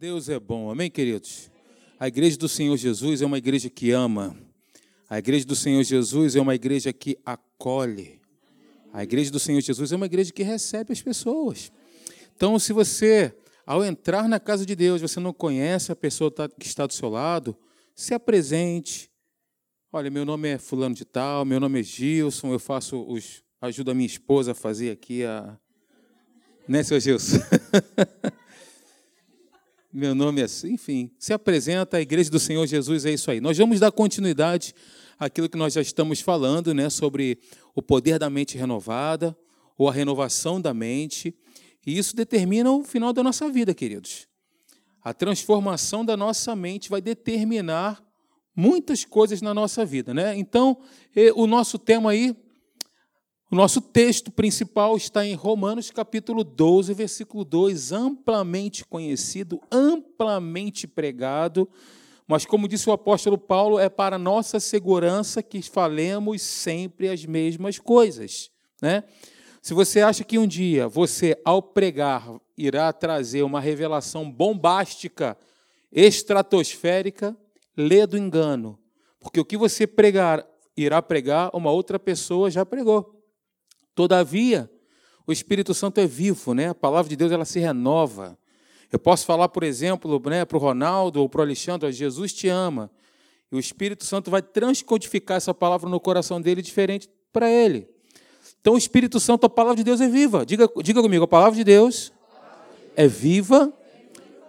Deus 0.00 0.30
é 0.30 0.40
bom, 0.40 0.70
amém, 0.70 0.90
queridos? 0.90 1.50
A 1.98 2.08
igreja 2.08 2.34
do 2.38 2.48
Senhor 2.48 2.74
Jesus 2.74 3.20
é 3.20 3.26
uma 3.26 3.36
igreja 3.36 3.68
que 3.68 3.90
ama. 3.90 4.34
A 5.06 5.18
igreja 5.18 5.44
do 5.44 5.54
Senhor 5.54 5.82
Jesus 5.82 6.34
é 6.34 6.40
uma 6.40 6.54
igreja 6.54 6.90
que 6.90 7.18
acolhe. 7.22 8.18
A 8.94 9.02
igreja 9.02 9.30
do 9.30 9.38
Senhor 9.38 9.60
Jesus 9.60 9.92
é 9.92 9.96
uma 9.96 10.06
igreja 10.06 10.32
que 10.32 10.42
recebe 10.42 10.90
as 10.90 11.02
pessoas. 11.02 11.70
Então, 12.34 12.58
se 12.58 12.72
você, 12.72 13.36
ao 13.66 13.84
entrar 13.84 14.26
na 14.26 14.40
casa 14.40 14.64
de 14.64 14.74
Deus, 14.74 15.02
você 15.02 15.20
não 15.20 15.34
conhece 15.34 15.92
a 15.92 15.96
pessoa 15.96 16.32
que 16.58 16.66
está 16.66 16.86
do 16.86 16.94
seu 16.94 17.10
lado, 17.10 17.54
se 17.94 18.14
apresente. 18.14 19.10
Olha, 19.92 20.10
meu 20.10 20.24
nome 20.24 20.48
é 20.48 20.56
fulano 20.56 20.94
de 20.94 21.04
tal, 21.04 21.44
meu 21.44 21.60
nome 21.60 21.80
é 21.80 21.82
Gilson, 21.82 22.54
eu 22.54 22.58
faço 22.58 23.04
os 23.06 23.42
ajudo 23.60 23.90
a 23.90 23.94
minha 23.94 24.06
esposa 24.06 24.52
a 24.52 24.54
fazer 24.54 24.92
aqui 24.92 25.24
a 25.26 25.58
né, 26.66 26.82
seu 26.82 26.98
Gilson? 26.98 27.36
Meu 29.92 30.14
nome 30.14 30.40
é 30.40 30.44
assim, 30.44 30.74
enfim. 30.74 31.10
Se 31.18 31.32
apresenta 31.32 31.96
a 31.96 32.00
igreja 32.00 32.30
do 32.30 32.38
Senhor 32.38 32.64
Jesus, 32.64 33.04
é 33.04 33.10
isso 33.10 33.28
aí. 33.28 33.40
Nós 33.40 33.58
vamos 33.58 33.80
dar 33.80 33.90
continuidade 33.90 34.72
àquilo 35.18 35.48
que 35.48 35.58
nós 35.58 35.72
já 35.72 35.80
estamos 35.80 36.20
falando, 36.20 36.72
né, 36.72 36.88
sobre 36.88 37.40
o 37.74 37.82
poder 37.82 38.16
da 38.16 38.30
mente 38.30 38.56
renovada, 38.56 39.36
ou 39.76 39.88
a 39.88 39.92
renovação 39.92 40.60
da 40.60 40.72
mente. 40.72 41.34
E 41.84 41.98
isso 41.98 42.14
determina 42.14 42.70
o 42.70 42.84
final 42.84 43.12
da 43.12 43.20
nossa 43.20 43.50
vida, 43.50 43.74
queridos. 43.74 44.28
A 45.02 45.12
transformação 45.12 46.04
da 46.04 46.16
nossa 46.16 46.54
mente 46.54 46.88
vai 46.88 47.00
determinar 47.00 48.00
muitas 48.54 49.04
coisas 49.04 49.42
na 49.42 49.52
nossa 49.52 49.84
vida, 49.84 50.14
né? 50.14 50.36
Então, 50.36 50.78
o 51.34 51.48
nosso 51.48 51.80
tema 51.80 52.12
aí 52.12 52.36
o 53.50 53.56
nosso 53.56 53.80
texto 53.80 54.30
principal 54.30 54.96
está 54.96 55.26
em 55.26 55.34
Romanos 55.34 55.90
capítulo 55.90 56.44
12, 56.44 56.94
versículo 56.94 57.44
2, 57.44 57.90
amplamente 57.90 58.84
conhecido, 58.84 59.60
amplamente 59.72 60.86
pregado, 60.86 61.68
mas 62.28 62.46
como 62.46 62.68
disse 62.68 62.88
o 62.88 62.92
apóstolo 62.92 63.36
Paulo, 63.36 63.80
é 63.80 63.88
para 63.88 64.16
nossa 64.16 64.60
segurança 64.60 65.42
que 65.42 65.60
falemos 65.62 66.42
sempre 66.42 67.08
as 67.08 67.26
mesmas 67.26 67.76
coisas, 67.76 68.52
né? 68.80 69.02
Se 69.60 69.74
você 69.74 70.00
acha 70.00 70.22
que 70.22 70.38
um 70.38 70.46
dia 70.46 70.86
você 70.86 71.36
ao 71.44 71.60
pregar 71.60 72.32
irá 72.56 72.92
trazer 72.92 73.42
uma 73.42 73.60
revelação 73.60 74.30
bombástica, 74.30 75.36
estratosférica, 75.90 77.36
lê 77.76 78.06
do 78.06 78.16
engano, 78.16 78.78
porque 79.18 79.40
o 79.40 79.44
que 79.44 79.56
você 79.56 79.88
pregar 79.88 80.46
irá 80.76 81.02
pregar, 81.02 81.50
uma 81.52 81.72
outra 81.72 81.98
pessoa 81.98 82.48
já 82.48 82.64
pregou. 82.64 83.19
Todavia, 84.00 84.70
o 85.26 85.32
Espírito 85.32 85.74
Santo 85.74 86.00
é 86.00 86.06
vivo, 86.06 86.54
né? 86.54 86.70
A 86.70 86.74
palavra 86.74 87.06
de 87.06 87.16
Deus 87.16 87.30
ela 87.30 87.44
se 87.44 87.60
renova. 87.60 88.38
Eu 88.90 88.98
posso 88.98 89.26
falar, 89.26 89.50
por 89.50 89.62
exemplo, 89.62 90.18
né, 90.24 90.46
para 90.46 90.56
o 90.56 90.58
Ronaldo 90.58 91.20
ou 91.20 91.28
para 91.28 91.40
o 91.40 91.42
Alexandre, 91.42 91.92
Jesus 91.92 92.32
te 92.32 92.48
ama. 92.48 92.90
E 93.52 93.56
o 93.56 93.58
Espírito 93.58 94.06
Santo 94.06 94.30
vai 94.30 94.40
transcodificar 94.40 95.36
essa 95.36 95.52
palavra 95.52 95.90
no 95.90 96.00
coração 96.00 96.40
dele 96.40 96.62
diferente 96.62 97.10
para 97.30 97.50
ele. 97.50 97.90
Então, 98.58 98.72
o 98.72 98.78
Espírito 98.78 99.20
Santo, 99.20 99.44
a 99.44 99.50
palavra 99.50 99.76
de 99.76 99.84
Deus 99.84 100.00
é 100.00 100.08
viva. 100.08 100.46
Diga, 100.46 100.66
diga 100.82 101.02
comigo, 101.02 101.24
a 101.24 101.28
palavra 101.28 101.58
de 101.58 101.64
Deus 101.64 102.10
é 102.96 103.06
viva, 103.06 103.70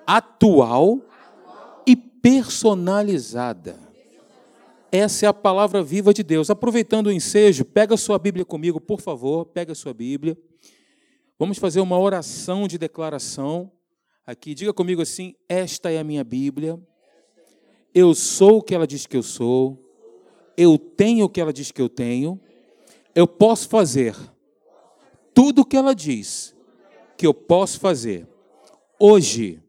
atual 0.08 1.02
e 1.86 1.98
personalizada. 1.98 3.78
Essa 4.92 5.26
é 5.26 5.30
a 5.30 5.34
palavra 5.34 5.82
viva 5.82 6.14
de 6.14 6.22
Deus. 6.22 6.50
Aproveitando 6.50 7.08
o 7.08 7.12
ensejo, 7.12 7.64
pega 7.64 7.96
sua 7.96 8.20
Bíblia 8.20 8.44
comigo, 8.44 8.82
por 8.82 9.00
favor, 9.00 9.46
pega 9.46 9.74
sua 9.74 9.94
Bíblia. 9.94 10.38
Vamos 11.40 11.58
fazer 11.58 11.80
uma 11.80 11.98
oração 11.98 12.68
de 12.68 12.78
declaração 12.78 13.72
aqui. 14.26 14.54
Diga 14.54 14.74
comigo 14.74 15.02
assim: 15.02 15.34
Esta 15.48 15.90
é 15.90 16.00
a 16.00 16.04
minha 16.04 16.26
Bíblia. 16.26 16.78
Eu 17.96 18.14
sou 18.14 18.58
o 18.58 18.62
que 18.62 18.76
ela 18.76 18.86
diz 18.86 19.08
que 19.08 19.16
eu 19.16 19.24
sou. 19.24 19.82
Eu 20.58 20.78
tenho 20.78 21.26
o 21.26 21.30
que 21.30 21.40
ela 21.40 21.54
diz 21.54 21.72
que 21.72 21.82
eu 21.82 21.88
tenho. 21.88 22.38
Eu 23.16 23.26
posso 23.26 23.70
fazer 23.70 24.14
tudo 25.34 25.62
o 25.62 25.66
que 25.66 25.78
ela 25.78 25.96
diz 25.96 26.54
que 27.18 27.26
eu 27.26 27.34
posso 27.34 27.80
fazer. 27.80 28.28
Hoje 29.00 29.64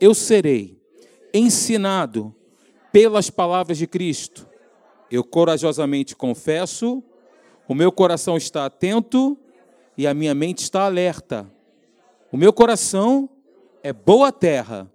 eu 0.00 0.14
serei 0.14 0.80
ensinado 1.34 2.34
pelas 2.92 3.30
palavras 3.30 3.76
de 3.76 3.86
Cristo 3.88 4.49
eu 5.10 5.24
corajosamente 5.24 6.14
confesso, 6.14 7.02
o 7.68 7.74
meu 7.74 7.90
coração 7.90 8.36
está 8.36 8.66
atento 8.66 9.36
e 9.96 10.06
a 10.06 10.14
minha 10.14 10.34
mente 10.34 10.58
está 10.58 10.86
alerta. 10.86 11.50
O 12.32 12.36
meu 12.36 12.52
coração 12.52 13.28
é 13.82 13.92
boa 13.92 14.30
terra. 14.30 14.90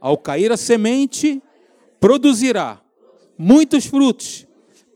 Ao 0.00 0.16
cair 0.16 0.50
a 0.52 0.56
semente, 0.56 1.42
produzirá 2.00 2.80
muitos 3.36 3.86
frutos 3.86 4.46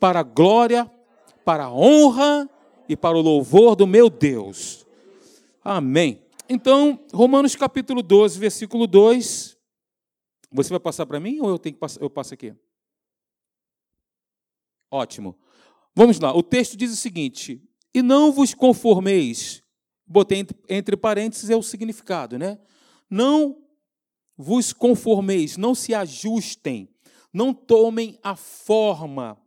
para 0.00 0.20
a 0.20 0.22
glória, 0.22 0.90
para 1.44 1.64
a 1.64 1.72
honra 1.72 2.48
e 2.88 2.96
para 2.96 3.16
o 3.16 3.20
louvor 3.20 3.76
do 3.76 3.86
meu 3.86 4.08
Deus. 4.08 4.86
Amém. 5.64 6.22
Então, 6.48 6.98
Romanos 7.12 7.56
capítulo 7.56 8.02
12, 8.02 8.38
versículo 8.38 8.86
2. 8.86 9.56
Você 10.52 10.70
vai 10.70 10.80
passar 10.80 11.06
para 11.06 11.20
mim 11.20 11.40
ou 11.40 11.48
eu 11.48 11.58
tenho 11.58 11.74
que 11.74 11.80
passar, 11.80 12.00
eu 12.02 12.10
passo 12.10 12.34
aqui? 12.34 12.54
Ótimo. 14.92 15.34
Vamos 15.96 16.20
lá. 16.20 16.36
O 16.36 16.42
texto 16.42 16.76
diz 16.76 16.92
o 16.92 16.96
seguinte: 16.96 17.66
E 17.94 18.02
não 18.02 18.30
vos 18.30 18.52
conformeis. 18.52 19.62
Botei 20.06 20.46
entre, 20.68 20.96
parênteses 20.98 21.48
é 21.48 21.56
o 21.56 21.62
significado, 21.62 22.38
né? 22.38 22.58
Não 23.08 23.56
vos 24.36 24.72
conformeis, 24.72 25.56
não 25.56 25.74
se 25.74 25.94
ajustem, 25.94 26.90
não 27.32 27.54
tomem 27.54 28.18
a 28.22 28.36
forma, 28.36 29.40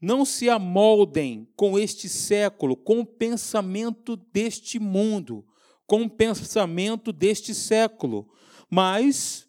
não 0.00 0.24
se 0.24 0.48
amoldem 0.48 1.46
com 1.54 1.78
este 1.78 2.08
século, 2.08 2.76
com 2.76 3.00
o 3.00 3.06
pensamento 3.06 4.16
deste 4.16 4.80
mundo, 4.80 5.46
com 5.86 6.02
o 6.02 6.10
pensamento 6.10 7.12
deste 7.12 7.54
século, 7.54 8.28
mas 8.68 9.46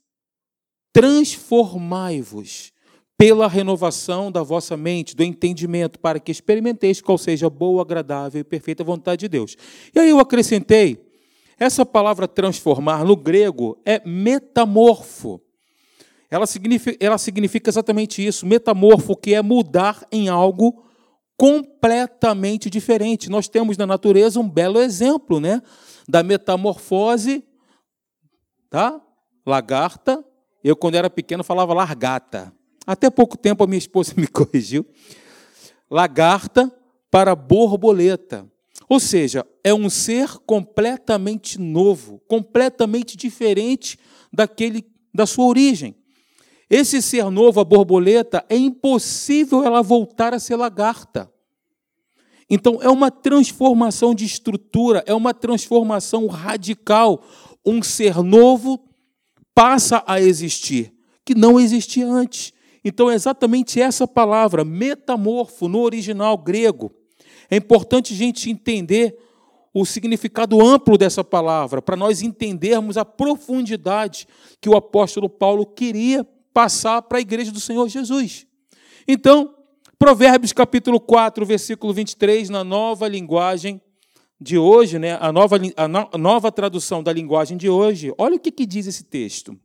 transformai-vos 0.91 2.72
pela 3.17 3.47
renovação 3.47 4.31
da 4.31 4.43
vossa 4.43 4.75
mente, 4.75 5.15
do 5.15 5.23
entendimento, 5.23 5.99
para 5.99 6.19
que 6.19 6.31
experimenteis 6.31 7.01
qual 7.01 7.17
seja 7.17 7.47
a 7.47 7.49
boa, 7.49 7.81
agradável 7.81 8.41
e 8.41 8.43
perfeita 8.43 8.83
vontade 8.83 9.21
de 9.21 9.29
Deus. 9.29 9.55
E 9.93 9.99
aí 9.99 10.09
eu 10.09 10.19
acrescentei, 10.19 10.99
essa 11.59 11.85
palavra 11.85 12.27
transformar 12.27 13.05
no 13.05 13.15
grego 13.15 13.77
é 13.85 14.01
metamorfo. 14.05 15.39
Ela 16.29 16.47
significa, 16.47 16.97
ela 16.99 17.17
significa 17.17 17.69
exatamente 17.69 18.25
isso, 18.25 18.45
metamorfo, 18.45 19.15
que 19.15 19.35
é 19.35 19.41
mudar 19.41 20.05
em 20.11 20.29
algo 20.29 20.83
completamente 21.37 22.69
diferente. 22.69 23.29
Nós 23.29 23.47
temos 23.47 23.77
na 23.77 23.85
natureza 23.85 24.39
um 24.39 24.49
belo 24.49 24.79
exemplo, 24.79 25.39
né, 25.39 25.61
da 26.09 26.23
metamorfose, 26.23 27.43
tá? 28.69 28.99
Lagarta. 29.45 30.23
Eu 30.63 30.75
quando 30.75 30.95
era 30.95 31.09
pequeno 31.09 31.43
falava 31.43 31.73
largata. 31.73 32.51
Até 32.85 33.09
pouco 33.09 33.37
tempo 33.37 33.63
a 33.63 33.67
minha 33.67 33.77
esposa 33.77 34.13
me 34.17 34.27
corrigiu. 34.27 34.85
Lagarta 35.89 36.71
para 37.09 37.35
borboleta. 37.35 38.49
Ou 38.89 38.99
seja, 38.99 39.45
é 39.63 39.73
um 39.73 39.89
ser 39.89 40.29
completamente 40.45 41.59
novo, 41.59 42.21
completamente 42.27 43.15
diferente 43.15 43.97
daquele 44.31 44.85
da 45.13 45.25
sua 45.25 45.45
origem. 45.45 45.95
Esse 46.69 47.01
ser 47.01 47.29
novo, 47.29 47.59
a 47.59 47.63
borboleta, 47.63 48.43
é 48.49 48.57
impossível 48.57 49.63
ela 49.63 49.83
voltar 49.83 50.33
a 50.33 50.39
ser 50.39 50.55
lagarta. 50.55 51.31
Então, 52.49 52.79
é 52.81 52.89
uma 52.89 53.11
transformação 53.11 54.13
de 54.13 54.25
estrutura, 54.25 55.03
é 55.05 55.13
uma 55.13 55.33
transformação 55.33 56.27
radical. 56.27 57.23
Um 57.65 57.81
ser 57.81 58.23
novo 58.23 58.79
passa 59.53 60.03
a 60.07 60.19
existir, 60.19 60.93
que 61.23 61.35
não 61.35 61.59
existia 61.59 62.07
antes. 62.07 62.51
Então 62.83 63.09
é 63.09 63.15
exatamente 63.15 63.79
essa 63.79 64.07
palavra, 64.07 64.65
metamorfo, 64.65 65.67
no 65.67 65.79
original 65.79 66.37
grego. 66.37 66.91
É 67.49 67.55
importante 67.55 68.13
a 68.13 68.17
gente 68.17 68.49
entender 68.49 69.17
o 69.73 69.85
significado 69.85 70.61
amplo 70.61 70.97
dessa 70.97 71.23
palavra, 71.23 71.81
para 71.81 71.95
nós 71.95 72.21
entendermos 72.21 72.95
a 72.95 73.03
profundidade 73.03 74.27
que 74.61 74.69
o 74.69 74.75
apóstolo 74.75 75.27
Paulo 75.27 75.65
queria 75.65 76.27
passar 76.53 77.01
para 77.01 77.17
a 77.17 77.21
igreja 77.21 77.51
do 77.51 77.59
Senhor 77.59 77.87
Jesus. 77.89 78.45
Então, 79.07 79.55
Provérbios 79.97 80.53
capítulo 80.53 80.99
4, 80.99 81.45
versículo 81.45 81.93
23, 81.93 82.49
na 82.49 82.63
nova 82.63 83.07
linguagem 83.07 83.81
de 84.39 84.57
hoje, 84.57 84.99
né, 84.99 85.17
a, 85.19 85.31
nova, 85.31 85.57
a, 85.77 85.87
no, 85.87 86.09
a 86.11 86.17
nova 86.17 86.51
tradução 86.51 87.01
da 87.01 87.11
linguagem 87.11 87.57
de 87.57 87.69
hoje, 87.69 88.13
olha 88.17 88.35
o 88.35 88.39
que, 88.39 88.51
que 88.51 88.65
diz 88.65 88.85
esse 88.85 89.05
texto. 89.05 89.57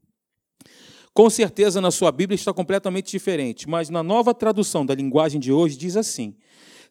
Com 1.15 1.29
certeza 1.29 1.81
na 1.81 1.91
sua 1.91 2.13
Bíblia 2.13 2.35
está 2.35 2.53
completamente 2.53 3.11
diferente, 3.11 3.69
mas 3.69 3.89
na 3.89 4.03
nova 4.03 4.33
tradução 4.35 4.87
da 4.87 4.95
linguagem 4.95 5.41
de 5.41 5.53
hoje 5.53 5.77
diz 5.77 5.97
assim: 5.97 6.37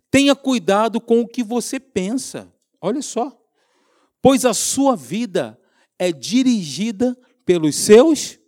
tenha 0.10 0.36
cuidado 0.36 1.00
com 1.00 1.22
o 1.22 1.28
que 1.28 1.44
você 1.44 1.80
pensa. 1.80 2.52
Olha 2.82 3.02
só. 3.02 3.36
Pois 4.22 4.46
a 4.46 4.54
sua 4.54 4.96
vida 4.96 5.60
é 6.00 6.12
dirigida 6.12 7.18
pelos 7.46 7.76
seus 7.76 8.40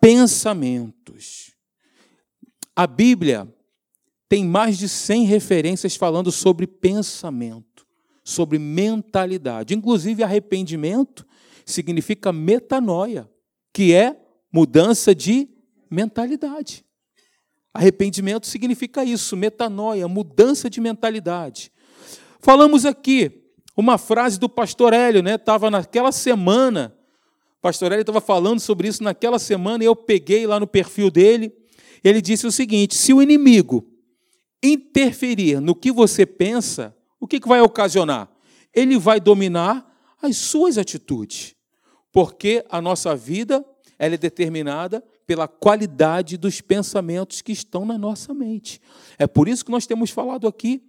pensamentos. 0.00 1.52
A 2.74 2.86
Bíblia 2.86 3.52
tem 4.28 4.44
mais 4.44 4.78
de 4.78 4.88
100 4.88 5.24
referências 5.26 5.94
falando 5.94 6.32
sobre 6.32 6.66
pensamento, 6.66 7.86
sobre 8.24 8.58
mentalidade. 8.58 9.74
Inclusive, 9.74 10.22
arrependimento 10.22 11.26
significa 11.66 12.32
metanoia, 12.32 13.30
que 13.72 13.92
é 13.92 14.21
mudança 14.52 15.14
de 15.14 15.48
mentalidade. 15.90 16.84
Arrependimento 17.72 18.46
significa 18.46 19.02
isso, 19.02 19.36
metanoia, 19.36 20.06
mudança 20.06 20.68
de 20.68 20.80
mentalidade. 20.80 21.72
Falamos 22.40 22.84
aqui 22.84 23.42
uma 23.76 23.96
frase 23.96 24.38
do 24.38 24.48
pastor 24.48 24.92
Hélio, 24.92 25.22
né? 25.22 25.36
Estava 25.36 25.70
naquela 25.70 26.12
semana, 26.12 26.94
o 27.58 27.62
pastor 27.62 27.92
Hélio 27.92 28.02
estava 28.02 28.20
falando 28.20 28.60
sobre 28.60 28.88
isso 28.88 29.02
naquela 29.02 29.38
semana, 29.38 29.82
e 29.82 29.86
eu 29.86 29.96
peguei 29.96 30.46
lá 30.46 30.60
no 30.60 30.66
perfil 30.66 31.10
dele. 31.10 31.50
Ele 32.04 32.20
disse 32.20 32.46
o 32.46 32.52
seguinte: 32.52 32.94
se 32.94 33.14
o 33.14 33.22
inimigo 33.22 33.88
interferir 34.62 35.60
no 35.60 35.74
que 35.74 35.90
você 35.90 36.26
pensa, 36.26 36.94
o 37.18 37.26
que, 37.26 37.40
vai 37.40 37.60
ocasionar? 37.60 38.30
Ele 38.74 38.98
vai 38.98 39.18
dominar 39.18 39.88
as 40.20 40.36
suas 40.36 40.76
atitudes, 40.76 41.54
porque 42.12 42.64
a 42.68 42.82
nossa 42.82 43.16
vida 43.16 43.64
ela 44.02 44.16
é 44.16 44.18
determinada 44.18 45.00
pela 45.24 45.46
qualidade 45.46 46.36
dos 46.36 46.60
pensamentos 46.60 47.40
que 47.40 47.52
estão 47.52 47.84
na 47.84 47.96
nossa 47.96 48.34
mente. 48.34 48.80
É 49.16 49.28
por 49.28 49.46
isso 49.46 49.64
que 49.64 49.70
nós 49.70 49.86
temos 49.86 50.10
falado 50.10 50.48
aqui, 50.48 50.82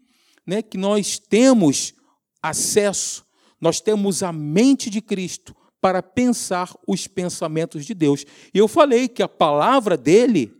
né, 0.47 0.63
que 0.63 0.79
nós 0.79 1.19
temos 1.19 1.93
acesso, 2.41 3.23
nós 3.61 3.79
temos 3.79 4.23
a 4.23 4.33
mente 4.33 4.89
de 4.89 4.99
Cristo 4.99 5.55
para 5.79 6.01
pensar 6.01 6.75
os 6.87 7.05
pensamentos 7.05 7.85
de 7.85 7.93
Deus. 7.93 8.25
E 8.51 8.57
eu 8.57 8.67
falei 8.67 9.07
que 9.07 9.21
a 9.21 9.29
palavra 9.29 9.95
dele 9.95 10.51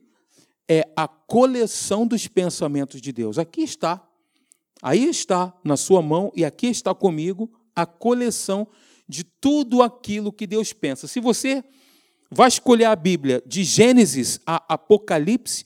é 0.70 0.88
a 0.96 1.08
coleção 1.08 2.06
dos 2.06 2.28
pensamentos 2.28 3.02
de 3.02 3.12
Deus. 3.12 3.40
Aqui 3.40 3.62
está. 3.62 4.08
Aí 4.80 5.06
está 5.06 5.52
na 5.64 5.76
sua 5.76 6.04
mão 6.04 6.32
e 6.36 6.46
aqui 6.46 6.68
está 6.68 6.94
comigo 6.94 7.52
a 7.76 7.88
coleção 7.88 8.68
de 9.10 9.24
tudo 9.24 9.82
aquilo 9.82 10.32
que 10.32 10.46
Deus 10.46 10.72
pensa. 10.72 11.08
Se 11.08 11.20
você 11.20 11.64
vai 12.34 12.48
escolher 12.48 12.86
a 12.86 12.96
Bíblia 12.96 13.42
de 13.46 13.64
Gênesis 13.64 14.40
a 14.46 14.64
Apocalipse, 14.68 15.66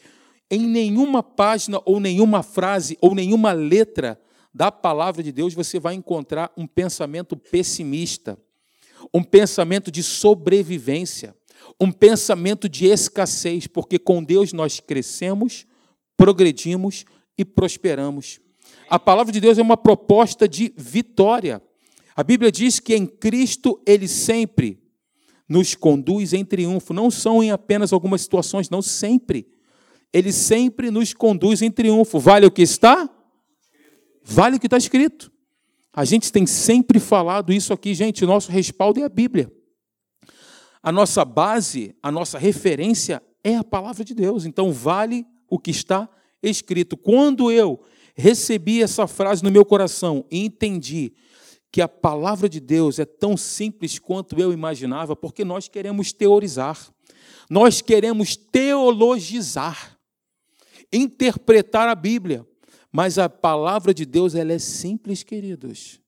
em 0.50 0.60
nenhuma 0.60 1.24
página 1.24 1.82
ou 1.86 2.00
nenhuma 2.00 2.44
frase 2.44 2.98
ou 3.02 3.16
nenhuma 3.16 3.52
letra 3.52 4.20
da 4.54 4.72
palavra 4.72 5.22
de 5.22 5.32
Deus 5.32 5.54
você 5.54 5.80
vai 5.80 5.94
encontrar 5.94 6.52
um 6.58 6.66
pensamento 6.66 7.38
pessimista, 7.38 8.38
um 9.14 9.22
pensamento 9.22 9.92
de 9.92 10.02
sobrevivência, 10.02 11.36
um 11.80 11.92
pensamento 11.92 12.68
de 12.68 12.88
escassez, 12.88 13.68
porque 13.68 14.00
com 14.00 14.24
Deus 14.24 14.54
nós 14.54 14.80
crescemos, 14.80 15.66
progredimos 16.16 17.06
e 17.38 17.46
prosperamos. 17.46 18.40
A 18.90 18.98
palavra 18.98 19.32
de 19.32 19.40
Deus 19.40 19.58
é 19.58 19.62
uma 19.62 19.78
proposta 19.78 20.48
de 20.48 20.74
vitória. 20.76 21.62
A 22.16 22.24
Bíblia 22.24 22.52
diz 22.52 22.80
que 22.80 22.96
em 22.96 23.06
Cristo 23.06 23.80
ele 23.86 24.08
sempre 24.08 24.87
nos 25.48 25.76
conduz 25.76 26.34
em 26.34 26.44
triunfo. 26.44 26.94
Não 26.94 27.10
são 27.10 27.44
em 27.44 27.52
apenas 27.52 27.94
algumas 27.94 28.22
situações, 28.22 28.70
não, 28.70 28.82
sempre. 28.82 29.48
Ele 30.14 30.32
sempre 30.32 30.90
nos 30.92 31.14
conduz 31.14 31.62
em 31.62 31.72
triunfo. 31.72 32.20
Vale 32.20 32.46
o 32.46 32.52
que 32.52 32.62
está? 32.62 33.10
Vale 34.24 34.58
o 34.58 34.60
que 34.60 34.68
está 34.68 34.78
escrito. 34.78 35.32
A 35.94 36.06
gente 36.06 36.32
tem 36.32 36.46
sempre 36.46 37.00
falado 37.00 37.52
isso 37.52 37.74
aqui, 37.74 37.94
gente. 37.94 38.26
Nosso 38.26 38.52
respaldo 38.52 39.00
é 39.00 39.04
a 39.04 39.10
Bíblia 39.10 39.52
a 40.88 40.92
nossa 40.92 41.26
base, 41.26 41.94
a 42.02 42.10
nossa 42.10 42.38
referência 42.38 43.22
é 43.44 43.58
a 43.58 43.64
palavra 43.64 44.06
de 44.06 44.14
Deus. 44.14 44.46
Então, 44.46 44.72
vale 44.72 45.26
o 45.50 45.60
que 45.60 45.70
está 45.70 46.08
escrito. 46.42 46.96
Quando 46.96 47.52
eu 47.52 47.84
recebi 48.16 48.82
essa 48.82 49.06
frase 49.06 49.44
no 49.44 49.52
meu 49.52 49.66
coração 49.66 50.24
e 50.32 50.46
entendi 50.46 51.12
que 51.72 51.82
a 51.82 51.88
palavra 51.88 52.48
de 52.48 52.60
Deus 52.60 53.00
é 53.00 53.06
tão 53.06 53.36
simples 53.36 54.00
quanto 54.00 54.40
eu 54.40 54.54
imaginava, 54.54 55.16
porque 55.16 55.44
nós 55.44 55.68
queremos 55.68 56.12
teorizar, 56.12 56.92
nós 57.50 57.82
queremos 57.82 58.36
teologizar, 58.36 59.98
interpretar 60.92 61.88
a 61.88 61.96
Bíblia, 61.96 62.46
mas 62.92 63.18
a 63.18 63.30
palavra 63.30 63.94
de 63.94 64.06
Deus 64.06 64.34
ela 64.34 64.54
é 64.54 64.60
simples, 64.60 65.24
queridos. 65.24 66.00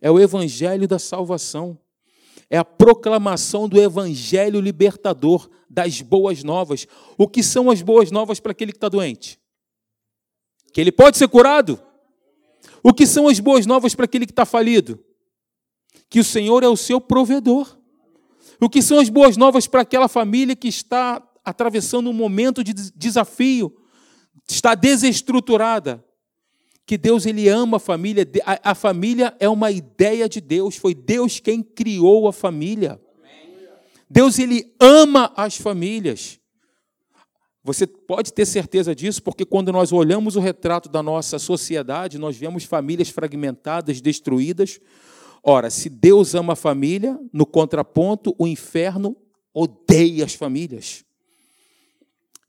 É 0.00 0.10
o 0.10 0.20
evangelho 0.20 0.86
da 0.86 0.98
salvação 0.98 1.78
é 2.50 2.56
a 2.56 2.64
proclamação 2.64 3.68
do 3.68 3.80
evangelho 3.80 4.60
libertador, 4.60 5.48
das 5.68 6.00
boas 6.00 6.42
novas. 6.42 6.86
O 7.18 7.28
que 7.28 7.42
são 7.42 7.70
as 7.70 7.82
boas 7.82 8.10
novas 8.10 8.40
para 8.40 8.52
aquele 8.52 8.72
que 8.72 8.78
está 8.78 8.88
doente? 8.88 9.38
Que 10.72 10.80
ele 10.80 10.92
pode 10.92 11.18
ser 11.18 11.28
curado? 11.28 11.80
O 12.82 12.92
que 12.92 13.06
são 13.06 13.28
as 13.28 13.40
boas 13.40 13.66
novas 13.66 13.94
para 13.94 14.04
aquele 14.04 14.26
que 14.26 14.32
está 14.32 14.44
falido? 14.44 14.98
Que 16.08 16.20
o 16.20 16.24
Senhor 16.24 16.62
é 16.62 16.68
o 16.68 16.76
seu 16.76 17.00
provedor. 17.00 17.78
O 18.60 18.68
que 18.68 18.82
são 18.82 18.98
as 18.98 19.08
boas 19.08 19.36
novas 19.36 19.66
para 19.66 19.82
aquela 19.82 20.08
família 20.08 20.56
que 20.56 20.68
está 20.68 21.22
atravessando 21.44 22.10
um 22.10 22.12
momento 22.12 22.62
de 22.62 22.72
desafio, 22.72 23.74
está 24.48 24.74
desestruturada? 24.74 26.04
que 26.88 26.96
Deus 26.96 27.26
ele 27.26 27.50
ama 27.50 27.76
a 27.76 27.80
família. 27.80 28.26
A, 28.46 28.70
a, 28.70 28.74
família 28.74 29.36
é 29.38 29.46
uma 29.46 29.70
ideia 29.70 30.26
de 30.26 30.40
Deus. 30.40 30.78
Foi 30.78 30.94
Deus 30.94 31.38
quem 31.38 31.62
criou 31.62 32.26
a 32.26 32.32
família. 32.32 32.98
Deus 34.08 34.38
ele 34.38 34.74
ama 34.80 35.30
as 35.36 35.58
famílias. 35.58 36.37
Você 37.68 37.86
pode 37.86 38.32
ter 38.32 38.46
certeza 38.46 38.94
disso, 38.94 39.22
porque 39.22 39.44
quando 39.44 39.70
nós 39.70 39.92
olhamos 39.92 40.36
o 40.36 40.40
retrato 40.40 40.88
da 40.88 41.02
nossa 41.02 41.38
sociedade, 41.38 42.16
nós 42.16 42.34
vemos 42.34 42.64
famílias 42.64 43.10
fragmentadas, 43.10 44.00
destruídas. 44.00 44.80
Ora, 45.42 45.68
se 45.68 45.90
Deus 45.90 46.34
ama 46.34 46.54
a 46.54 46.56
família, 46.56 47.20
no 47.30 47.44
contraponto, 47.44 48.34
o 48.38 48.46
inferno 48.46 49.14
odeia 49.52 50.24
as 50.24 50.32
famílias. 50.32 51.04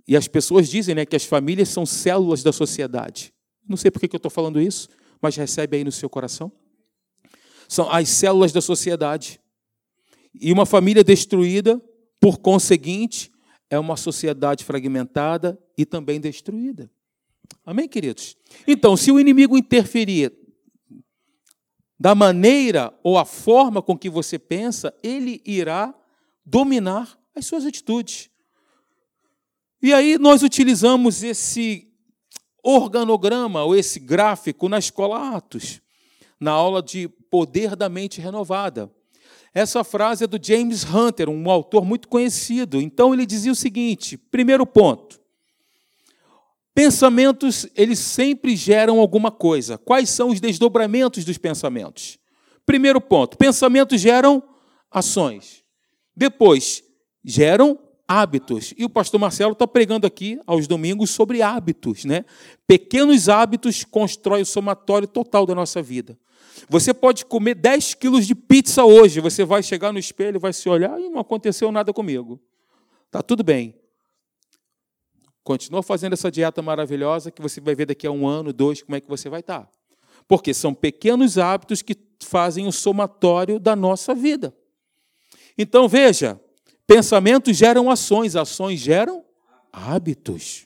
E 0.07 0.15
as 0.15 0.25
pessoas 0.25 0.69
dizem 0.69 0.95
né, 0.95 1.05
que 1.05 1.17
as 1.17 1.25
famílias 1.25 1.67
são 1.67 1.85
células 1.85 2.41
da 2.41 2.53
sociedade. 2.53 3.33
Não 3.67 3.75
sei 3.75 3.91
por 3.91 3.99
que 3.99 4.15
eu 4.15 4.17
estou 4.17 4.31
falando 4.31 4.61
isso, 4.61 4.87
mas 5.21 5.35
recebe 5.35 5.75
aí 5.75 5.83
no 5.83 5.91
seu 5.91 6.09
coração. 6.09 6.49
São 7.67 7.91
as 7.91 8.07
células 8.07 8.53
da 8.53 8.61
sociedade. 8.61 9.37
E 10.33 10.53
uma 10.53 10.65
família 10.65 11.03
destruída, 11.03 11.77
por 12.21 12.37
conseguinte, 12.37 13.28
é 13.69 13.77
uma 13.77 13.95
sociedade 13.95 14.63
fragmentada 14.63 15.59
e 15.77 15.85
também 15.85 16.19
destruída. 16.19 16.89
Amém, 17.65 17.87
queridos? 17.87 18.35
Então, 18.67 18.97
se 18.97 19.11
o 19.11 19.19
inimigo 19.19 19.57
interferir 19.57 20.33
da 21.99 22.15
maneira 22.15 22.97
ou 23.03 23.17
a 23.17 23.25
forma 23.25 23.81
com 23.81 23.97
que 23.97 24.09
você 24.09 24.39
pensa, 24.39 24.93
ele 25.03 25.41
irá 25.45 25.93
dominar 26.45 27.19
as 27.35 27.45
suas 27.45 27.65
atitudes. 27.65 28.29
E 29.81 29.93
aí 29.93 30.17
nós 30.17 30.41
utilizamos 30.41 31.23
esse 31.23 31.87
organograma 32.63 33.63
ou 33.63 33.75
esse 33.75 33.99
gráfico 33.99 34.67
na 34.67 34.79
escola 34.79 35.35
Atos, 35.35 35.81
na 36.39 36.51
aula 36.51 36.81
de 36.81 37.07
Poder 37.07 37.75
da 37.75 37.87
Mente 37.87 38.19
Renovada. 38.19 38.91
Essa 39.53 39.83
frase 39.83 40.23
é 40.23 40.27
do 40.27 40.39
James 40.41 40.83
Hunter, 40.83 41.29
um 41.29 41.49
autor 41.49 41.83
muito 41.83 42.07
conhecido. 42.07 42.81
Então 42.81 43.13
ele 43.13 43.25
dizia 43.25 43.51
o 43.51 43.55
seguinte: 43.55 44.17
primeiro 44.17 44.65
ponto. 44.65 45.19
Pensamentos, 46.73 47.67
eles 47.75 47.99
sempre 47.99 48.55
geram 48.55 48.99
alguma 48.99 49.31
coisa. 49.31 49.77
Quais 49.77 50.09
são 50.09 50.29
os 50.29 50.39
desdobramentos 50.39 51.25
dos 51.25 51.37
pensamentos? 51.37 52.17
Primeiro 52.65 53.01
ponto, 53.01 53.37
pensamentos 53.37 53.99
geram 53.99 54.41
ações. 54.89 55.63
Depois, 56.15 56.83
geram 57.23 57.77
hábitos. 58.07 58.73
E 58.77 58.85
o 58.85 58.89
pastor 58.89 59.19
Marcelo 59.19 59.53
está 59.53 59.67
pregando 59.67 60.07
aqui 60.07 60.39
aos 60.47 60.67
domingos 60.67 61.11
sobre 61.11 61.41
hábitos, 61.41 62.05
né? 62.05 62.25
Pequenos 62.65 63.29
hábitos 63.29 63.83
constroem 63.83 64.41
o 64.41 64.45
somatório 64.45 65.07
total 65.07 65.45
da 65.45 65.53
nossa 65.53 65.81
vida. 65.81 66.17
Você 66.67 66.93
pode 66.93 67.25
comer 67.25 67.55
10 67.55 67.93
quilos 67.93 68.25
de 68.25 68.35
pizza 68.35 68.83
hoje, 68.83 69.19
você 69.19 69.45
vai 69.45 69.63
chegar 69.63 69.93
no 69.93 69.99
espelho, 69.99 70.39
vai 70.39 70.51
se 70.51 70.67
olhar 70.67 70.99
e 70.99 71.09
não 71.09 71.19
aconteceu 71.19 71.71
nada 71.71 71.93
comigo. 71.93 72.39
Tá 73.11 73.21
tudo 73.21 73.43
bem. 73.43 73.75
Continua 75.43 75.81
fazendo 75.81 76.13
essa 76.13 76.29
dieta 76.29 76.61
maravilhosa 76.61 77.31
que 77.31 77.41
você 77.41 77.61
vai 77.61 77.75
ver 77.75 77.85
daqui 77.85 78.05
a 78.05 78.11
um 78.11 78.27
ano, 78.27 78.51
dois, 78.51 78.81
como 78.81 78.95
é 78.95 79.01
que 79.01 79.07
você 79.07 79.29
vai 79.29 79.39
estar. 79.39 79.61
Tá. 79.61 79.69
Porque 80.27 80.53
são 80.53 80.73
pequenos 80.73 81.37
hábitos 81.37 81.81
que 81.81 81.95
fazem 82.21 82.67
o 82.67 82.71
somatório 82.71 83.59
da 83.59 83.75
nossa 83.75 84.13
vida. 84.13 84.53
Então 85.57 85.87
veja, 85.87 86.39
Pensamentos 86.89 87.55
geram 87.55 87.91
ações, 87.91 88.35
ações 88.35 88.79
geram 88.79 89.23
hábitos. 89.71 90.65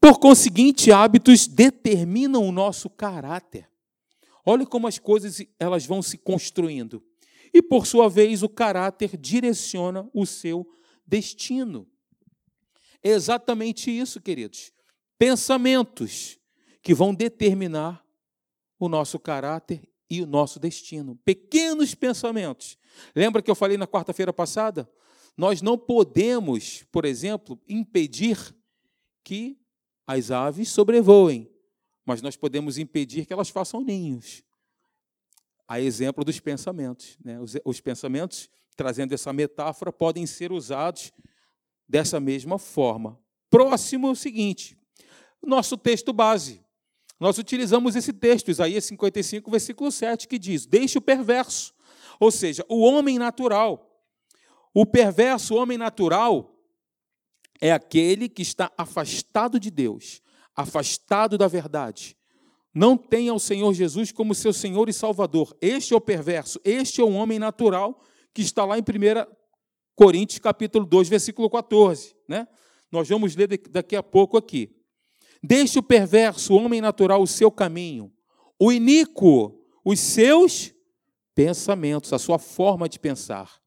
Por 0.00 0.18
conseguinte, 0.18 0.90
hábitos 0.90 1.46
determinam 1.46 2.48
o 2.48 2.50
nosso 2.50 2.88
caráter. 2.88 3.68
Olha 4.44 4.66
como 4.66 4.86
as 4.86 4.98
coisas 4.98 5.44
elas 5.58 5.86
vão 5.86 6.02
se 6.02 6.18
construindo. 6.18 7.02
e, 7.54 7.60
por 7.60 7.86
sua 7.86 8.08
vez, 8.08 8.42
o 8.42 8.48
caráter 8.48 9.16
direciona 9.16 10.08
o 10.14 10.24
seu 10.24 10.66
destino. 11.06 11.86
É 13.02 13.10
exatamente 13.10 13.90
isso, 13.90 14.20
queridos. 14.22 14.72
Pensamentos 15.18 16.38
que 16.82 16.94
vão 16.94 17.14
determinar 17.14 18.02
o 18.78 18.88
nosso 18.88 19.18
caráter 19.18 19.86
e 20.08 20.22
o 20.22 20.26
nosso 20.26 20.58
destino. 20.58 21.14
Pequenos 21.24 21.94
pensamentos. 21.94 22.78
Lembra 23.14 23.42
que 23.42 23.50
eu 23.50 23.54
falei 23.54 23.76
na 23.76 23.86
quarta-feira 23.86 24.32
passada? 24.32 24.90
Nós 25.36 25.60
não 25.60 25.76
podemos, 25.76 26.84
por 26.90 27.04
exemplo, 27.04 27.60
impedir 27.68 28.38
que 29.22 29.58
as 30.06 30.30
aves 30.30 30.70
sobrevoem, 30.70 31.51
mas 32.04 32.20
nós 32.22 32.36
podemos 32.36 32.78
impedir 32.78 33.26
que 33.26 33.32
elas 33.32 33.48
façam 33.48 33.80
ninhos. 33.80 34.42
A 35.66 35.80
exemplo 35.80 36.24
dos 36.24 36.40
pensamentos. 36.40 37.16
Né? 37.24 37.40
Os, 37.40 37.56
os 37.64 37.80
pensamentos, 37.80 38.48
trazendo 38.76 39.14
essa 39.14 39.32
metáfora, 39.32 39.92
podem 39.92 40.26
ser 40.26 40.52
usados 40.52 41.12
dessa 41.88 42.18
mesma 42.18 42.58
forma. 42.58 43.18
Próximo 43.48 44.08
é 44.08 44.10
o 44.10 44.16
seguinte: 44.16 44.76
nosso 45.42 45.76
texto 45.76 46.12
base. 46.12 46.62
Nós 47.20 47.38
utilizamos 47.38 47.94
esse 47.94 48.12
texto, 48.12 48.50
Isaías 48.50 48.84
55, 48.86 49.48
versículo 49.48 49.92
7, 49.92 50.26
que 50.26 50.38
diz: 50.38 50.66
Deixe 50.66 50.98
o 50.98 51.00
perverso, 51.02 51.72
ou 52.18 52.32
seja, 52.32 52.64
o 52.68 52.80
homem 52.80 53.18
natural. 53.18 53.88
O 54.74 54.84
perverso, 54.86 55.54
o 55.54 55.58
homem 55.58 55.78
natural, 55.78 56.52
é 57.60 57.70
aquele 57.70 58.28
que 58.28 58.42
está 58.42 58.72
afastado 58.76 59.60
de 59.60 59.70
Deus, 59.70 60.20
afastado 60.54 61.36
da 61.38 61.48
verdade. 61.48 62.16
Não 62.74 62.96
tem 62.96 63.28
ao 63.28 63.38
Senhor 63.38 63.72
Jesus 63.74 64.12
como 64.12 64.34
seu 64.34 64.52
Senhor 64.52 64.88
e 64.88 64.92
Salvador. 64.92 65.56
Este 65.60 65.92
é 65.92 65.96
o 65.96 66.00
perverso, 66.00 66.60
este 66.64 67.00
é 67.00 67.04
o 67.04 67.12
homem 67.12 67.38
natural 67.38 68.00
que 68.32 68.40
está 68.40 68.64
lá 68.64 68.78
em 68.78 68.82
1 68.82 68.84
Coríntios 69.94 70.38
capítulo 70.38 70.86
2, 70.86 71.08
versículo 71.08 71.50
14. 71.50 72.16
Né? 72.26 72.48
Nós 72.90 73.08
vamos 73.08 73.36
ler 73.36 73.48
daqui 73.68 73.94
a 73.94 74.02
pouco 74.02 74.36
aqui. 74.36 74.74
Deixe 75.42 75.78
o 75.78 75.82
perverso, 75.82 76.54
o 76.54 76.56
homem 76.56 76.80
natural, 76.80 77.20
o 77.20 77.26
seu 77.26 77.50
caminho, 77.50 78.12
o 78.58 78.72
iníquo, 78.72 79.60
os 79.84 79.98
seus 79.98 80.72
pensamentos, 81.34 82.12
a 82.12 82.18
sua 82.18 82.38
forma 82.38 82.88
de 82.88 82.98
pensar. 82.98 83.60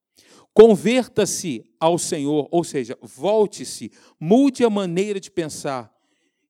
Converta-se 0.53 1.65
ao 1.79 1.97
Senhor, 1.97 2.47
ou 2.49 2.63
seja, 2.63 2.97
volte-se, 3.01 3.91
mude 4.17 4.63
a 4.63 4.69
maneira 4.69 5.19
de 5.19 5.29
pensar, 5.29 5.93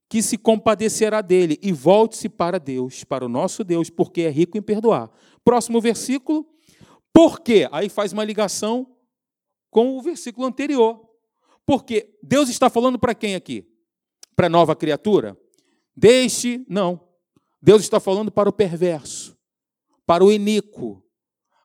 que 0.07 0.21
se 0.21 0.37
compadecerá 0.37 1.21
dele, 1.21 1.59
e 1.61 1.71
volte-se 1.71 2.29
para 2.29 2.59
Deus, 2.59 3.03
para 3.03 3.25
o 3.25 3.29
nosso 3.29 3.63
Deus, 3.63 3.89
porque 3.89 4.21
é 4.21 4.29
rico 4.29 4.57
em 4.57 4.61
perdoar. 4.61 5.09
Próximo 5.43 5.81
versículo. 5.81 6.47
Por 7.11 7.39
quê? 7.39 7.67
Aí 7.71 7.89
faz 7.89 8.13
uma 8.13 8.23
ligação 8.23 8.95
com 9.69 9.97
o 9.97 10.01
versículo 10.01 10.45
anterior. 10.45 11.03
Porque 11.65 12.15
Deus 12.21 12.49
está 12.49 12.69
falando 12.69 12.99
para 12.99 13.15
quem 13.15 13.35
aqui? 13.35 13.67
Para 14.35 14.45
a 14.47 14.49
nova 14.49 14.75
criatura? 14.75 15.37
Deixe, 15.95 16.63
não. 16.69 17.01
Deus 17.61 17.81
está 17.81 17.99
falando 17.99 18.31
para 18.31 18.47
o 18.47 18.53
perverso, 18.53 19.35
para 20.05 20.23
o 20.23 20.31
iníquo, 20.31 21.05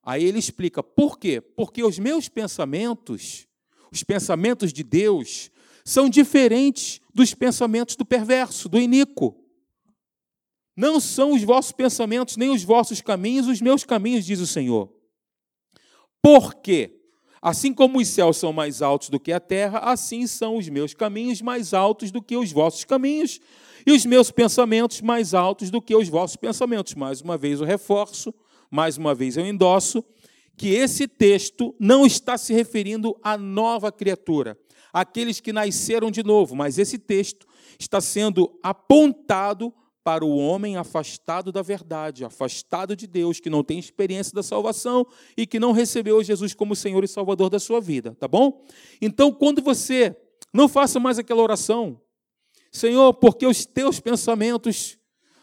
Aí 0.03 0.25
ele 0.25 0.39
explica 0.39 0.83
por 0.83 1.19
quê? 1.19 1.41
Porque 1.41 1.85
os 1.85 1.99
meus 1.99 2.29
pensamentos, 2.29 3.47
os 3.93 4.03
pensamentos 4.03 4.73
de 4.73 4.83
Deus, 4.83 5.51
são 5.91 6.09
diferentes 6.09 7.01
dos 7.13 7.35
pensamentos 7.35 7.97
do 7.97 8.05
perverso, 8.05 8.69
do 8.69 8.79
iníquo. 8.79 9.37
Não 10.77 11.01
são 11.01 11.33
os 11.33 11.43
vossos 11.43 11.73
pensamentos, 11.73 12.37
nem 12.37 12.49
os 12.49 12.63
vossos 12.63 13.01
caminhos, 13.01 13.49
os 13.49 13.61
meus 13.61 13.83
caminhos, 13.83 14.25
diz 14.25 14.39
o 14.39 14.47
Senhor. 14.47 14.89
Por 16.23 16.55
quê? 16.55 17.01
Assim 17.43 17.75
como 17.75 17.99
os 17.99 18.07
céus 18.07 18.37
são 18.37 18.53
mais 18.53 18.83
altos 18.83 19.09
do 19.09 19.19
que 19.19 19.33
a 19.33 19.41
terra, 19.41 19.81
assim 19.81 20.29
são 20.29 20.59
os 20.59 20.69
meus 20.69 20.95
caminhos 20.95 21.43
mais 21.43 21.75
altos 21.75 22.13
do 22.13 22.23
que 22.23 22.37
os 22.37 22.53
vossos 22.53 22.85
caminhos, 22.85 23.41
e 23.85 23.91
os 23.91 24.07
meus 24.07 24.31
pensamentos 24.31 25.01
mais 25.01 25.35
altos 25.35 25.71
do 25.71 25.83
que 25.83 25.97
os 25.97 26.09
vossos 26.09 26.37
pensamentos. 26.37 26.95
Mais 26.95 27.21
uma 27.21 27.37
vez, 27.37 27.61
o 27.61 27.65
reforço 27.65 28.33
mais 28.71 28.97
uma 28.97 29.13
vez 29.13 29.37
eu 29.37 29.45
endosso, 29.45 30.05
que 30.57 30.69
esse 30.69 31.09
texto 31.09 31.75
não 31.81 32.07
está 32.07 32.39
se 32.39 32.53
referindo 32.53 33.19
à 33.25 33.37
nova 33.37 33.91
criatura, 33.91 34.57
àqueles 34.93 35.41
que 35.41 35.53
nasceram 35.53 36.11
de 36.11 36.23
novo, 36.23 36.55
mas 36.55 36.79
esse 36.79 36.99
texto 36.99 37.47
está 37.79 38.01
sendo 38.01 38.59
apontado 38.63 39.73
para 40.03 40.25
o 40.25 40.37
homem 40.37 40.77
afastado 40.77 41.53
da 41.53 41.63
verdade, 41.63 42.25
afastado 42.25 42.97
de 42.97 43.07
Deus, 43.07 43.39
que 43.39 43.51
não 43.51 43.63
tem 43.63 43.79
experiência 43.79 44.33
da 44.33 44.43
salvação 44.43 45.07
e 45.37 45.47
que 45.47 45.61
não 45.61 45.73
recebeu 45.73 46.23
Jesus 46.23 46.55
como 46.55 46.75
Senhor 46.75 47.05
e 47.05 47.09
Salvador 47.09 47.51
da 47.51 47.59
sua 47.59 47.81
vida, 47.81 48.17
tá 48.19 48.27
bom? 48.27 48.65
Então, 49.01 49.31
quando 49.31 49.61
você 49.61 50.17
não 50.53 50.69
faça 50.69 50.99
mais 50.99 51.19
aquela 51.19 51.43
oração, 51.43 52.01
Senhor, 52.73 53.13
porque 53.15 53.47
os 53.47 53.67
teus 53.67 54.01
pensamentos 54.01 54.99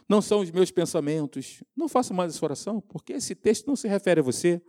não 0.07 0.21
são 0.21 0.39
os 0.39 0.49
meus 0.49 0.71
pensamentos. 0.71 1.63
Não 1.75 1.87
faça 1.89 2.13
mais 2.13 2.33
essa 2.33 2.45
oração, 2.45 2.79
porque 2.79 3.13
esse 3.13 3.35
texto 3.35 3.67
não 3.67 3.75
se 3.75 3.87
refere 3.87 4.21
a 4.21 4.23
você. 4.23 4.61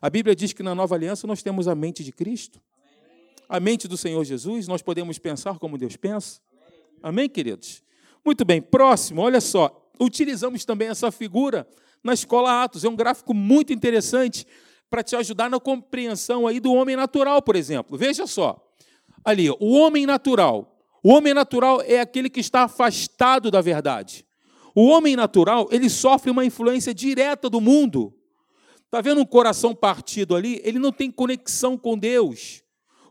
A 0.00 0.08
Bíblia 0.08 0.34
diz 0.34 0.52
que 0.52 0.62
na 0.62 0.74
nova 0.74 0.94
aliança 0.94 1.26
nós 1.26 1.42
temos 1.42 1.68
a 1.68 1.74
mente 1.74 2.02
de 2.02 2.12
Cristo, 2.12 2.60
a 3.48 3.60
mente 3.60 3.86
do 3.86 3.96
Senhor 3.96 4.24
Jesus, 4.24 4.66
nós 4.66 4.82
podemos 4.82 5.18
pensar 5.18 5.58
como 5.58 5.78
Deus 5.78 5.96
pensa. 5.96 6.40
Amém, 7.02 7.28
queridos? 7.28 7.82
Muito 8.24 8.44
bem, 8.44 8.60
próximo, 8.60 9.22
olha 9.22 9.40
só, 9.40 9.88
utilizamos 10.00 10.64
também 10.64 10.88
essa 10.88 11.12
figura 11.12 11.66
na 12.02 12.12
escola 12.12 12.62
Atos. 12.62 12.84
É 12.84 12.88
um 12.88 12.96
gráfico 12.96 13.32
muito 13.32 13.72
interessante 13.72 14.46
para 14.88 15.02
te 15.02 15.16
ajudar 15.16 15.50
na 15.50 15.60
compreensão 15.60 16.46
aí 16.46 16.60
do 16.60 16.72
homem 16.72 16.96
natural, 16.96 17.42
por 17.42 17.56
exemplo. 17.56 17.96
Veja 17.96 18.26
só, 18.26 18.64
ali, 19.24 19.50
o 19.50 19.72
homem 19.72 20.06
natural. 20.06 20.76
O 21.02 21.12
homem 21.12 21.34
natural 21.34 21.80
é 21.82 22.00
aquele 22.00 22.28
que 22.28 22.40
está 22.40 22.62
afastado 22.62 23.50
da 23.50 23.60
verdade. 23.60 24.26
O 24.74 24.86
homem 24.86 25.16
natural, 25.16 25.68
ele 25.70 25.88
sofre 25.88 26.30
uma 26.30 26.44
influência 26.44 26.92
direta 26.92 27.48
do 27.48 27.60
mundo. 27.60 28.12
Está 28.84 29.00
vendo 29.00 29.20
um 29.20 29.26
coração 29.26 29.74
partido 29.74 30.34
ali? 30.34 30.60
Ele 30.64 30.78
não 30.78 30.92
tem 30.92 31.10
conexão 31.10 31.76
com 31.78 31.98
Deus. 31.98 32.62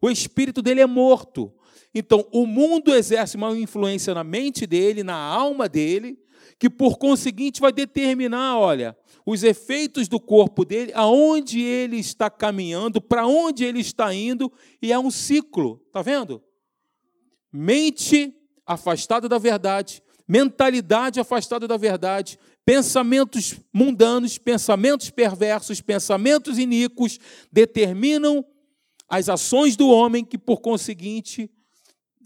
O 0.06 0.10
espírito 0.12 0.62
dele 0.62 0.82
é 0.82 0.86
morto. 0.86 1.52
Então, 1.92 2.28
o 2.32 2.46
mundo 2.46 2.94
exerce 2.94 3.36
uma 3.36 3.58
influência 3.58 4.14
na 4.14 4.24
mente 4.24 4.68
dele, 4.68 5.02
na 5.02 5.16
alma 5.16 5.68
dele, 5.68 6.20
que 6.60 6.70
por 6.70 7.00
conseguinte 7.00 7.60
vai 7.60 7.72
determinar, 7.72 8.60
olha, 8.60 8.96
os 9.26 9.42
efeitos 9.42 10.08
do 10.08 10.20
corpo 10.20 10.64
dele, 10.64 10.92
aonde 10.94 11.60
ele 11.60 11.98
está 11.98 12.30
caminhando, 12.30 13.02
para 13.02 13.26
onde 13.26 13.66
ele 13.66 13.80
está 13.80 14.14
indo, 14.14 14.54
e 14.80 14.94
é 14.94 15.00
um 15.00 15.10
ciclo, 15.10 15.82
tá 15.92 16.04
vendo? 16.04 16.40
Mente 17.52 18.32
afastada 18.64 19.28
da 19.28 19.40
verdade, 19.40 20.04
mentalidade 20.28 21.20
afastada 21.20 21.68
da 21.68 21.78
verdade, 21.78 22.38
pensamentos 22.64 23.60
mundanos, 23.74 24.38
pensamentos 24.38 25.10
perversos, 25.10 25.82
pensamentos 25.82 26.60
iníquos 26.60 27.18
determinam 27.52 28.46
as 29.08 29.30
ações 29.30 29.76
do 29.76 29.90
homem 29.90 30.24
que, 30.24 30.38
por 30.38 30.62
conseguinte, 30.62 31.50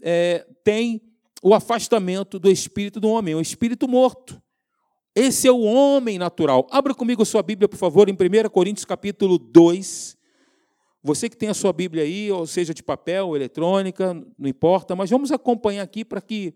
é, 0.02 0.46
tem 0.64 1.00
o 1.42 1.54
afastamento 1.54 2.38
do 2.38 2.50
espírito 2.50 3.00
do 3.00 3.08
homem, 3.08 3.34
o 3.34 3.40
espírito 3.40 3.88
morto. 3.88 4.40
Esse 5.14 5.48
é 5.48 5.52
o 5.52 5.62
homem 5.62 6.18
natural. 6.18 6.66
Abra 6.70 6.94
comigo 6.94 7.24
sua 7.24 7.42
Bíblia, 7.42 7.68
por 7.68 7.76
favor, 7.76 8.08
em 8.08 8.12
1 8.12 8.48
Coríntios 8.50 8.84
capítulo 8.84 9.38
2. 9.38 10.16
Você 11.02 11.28
que 11.28 11.36
tem 11.36 11.48
a 11.48 11.54
sua 11.54 11.72
Bíblia 11.72 12.04
aí, 12.04 12.30
ou 12.30 12.46
seja 12.46 12.74
de 12.74 12.82
papel, 12.82 13.28
ou 13.28 13.36
eletrônica, 13.36 14.14
não 14.38 14.48
importa, 14.48 14.94
mas 14.94 15.10
vamos 15.10 15.32
acompanhar 15.32 15.82
aqui 15.82 16.04
para 16.04 16.20
que 16.20 16.54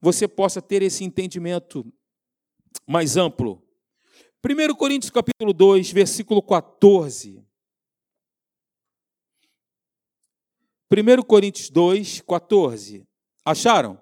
você 0.00 0.26
possa 0.26 0.62
ter 0.62 0.80
esse 0.82 1.04
entendimento 1.04 1.84
mais 2.86 3.16
amplo. 3.16 3.62
1 4.44 4.74
Coríntios 4.74 5.10
capítulo 5.10 5.52
2, 5.52 5.92
versículo 5.92 6.40
14. 6.40 7.44
1 10.90 11.22
Coríntios 11.22 11.70
2, 11.70 12.22
14. 12.22 13.06
Acharam? 13.44 14.00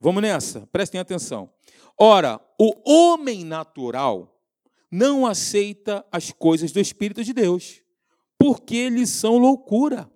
Vamos 0.00 0.22
nessa, 0.22 0.66
prestem 0.72 0.98
atenção. 0.98 1.50
Ora, 1.98 2.40
o 2.58 2.72
homem 2.90 3.44
natural 3.44 4.40
não 4.90 5.26
aceita 5.26 6.02
as 6.10 6.32
coisas 6.32 6.72
do 6.72 6.80
Espírito 6.80 7.22
de 7.22 7.34
Deus, 7.34 7.82
porque 8.38 8.74
eles 8.76 9.10
são 9.10 9.36
loucura 9.36 10.10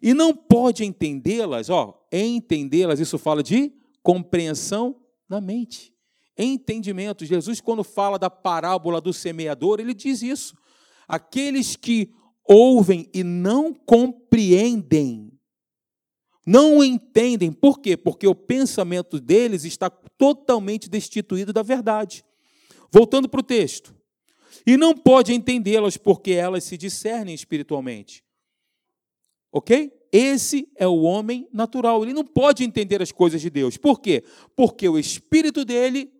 e 0.00 0.14
não 0.14 0.34
pode 0.34 0.84
entendê-las, 0.84 1.68
ó, 1.68 2.06
entendê-las, 2.10 2.98
isso 2.98 3.18
fala 3.18 3.42
de 3.42 3.72
compreensão 4.02 4.96
na 5.28 5.40
mente. 5.40 5.92
Entendimento. 6.38 7.26
Jesus, 7.26 7.60
quando 7.60 7.84
fala 7.84 8.18
da 8.18 8.30
parábola 8.30 9.00
do 9.00 9.12
semeador, 9.12 9.80
ele 9.80 9.92
diz 9.92 10.22
isso. 10.22 10.56
Aqueles 11.06 11.76
que 11.76 12.14
ouvem 12.52 13.08
e 13.14 13.22
não 13.22 13.72
compreendem, 13.72 15.30
não 16.44 16.82
entendem. 16.82 17.52
Por 17.52 17.78
quê? 17.78 17.96
Porque 17.96 18.26
o 18.26 18.34
pensamento 18.34 19.20
deles 19.20 19.64
está 19.64 19.88
totalmente 19.88 20.90
destituído 20.90 21.52
da 21.52 21.62
verdade. 21.62 22.24
Voltando 22.90 23.28
para 23.28 23.38
o 23.38 23.44
texto. 23.44 23.94
e 24.66 24.76
não 24.76 24.94
pode 24.94 25.32
entendê-las 25.32 25.96
porque 25.96 26.32
elas 26.32 26.64
se 26.64 26.76
discernem 26.76 27.34
espiritualmente. 27.34 28.22
Ok? 29.52 29.90
Esse 30.12 30.68
é 30.76 30.86
o 30.86 31.02
homem 31.02 31.48
natural. 31.52 32.02
Ele 32.02 32.12
não 32.12 32.24
pode 32.24 32.64
entender 32.64 33.00
as 33.00 33.12
coisas 33.12 33.40
de 33.40 33.48
Deus. 33.48 33.76
Por 33.76 34.00
quê? 34.00 34.24
Porque 34.56 34.88
o 34.88 34.98
espírito 34.98 35.64
dele 35.64 36.12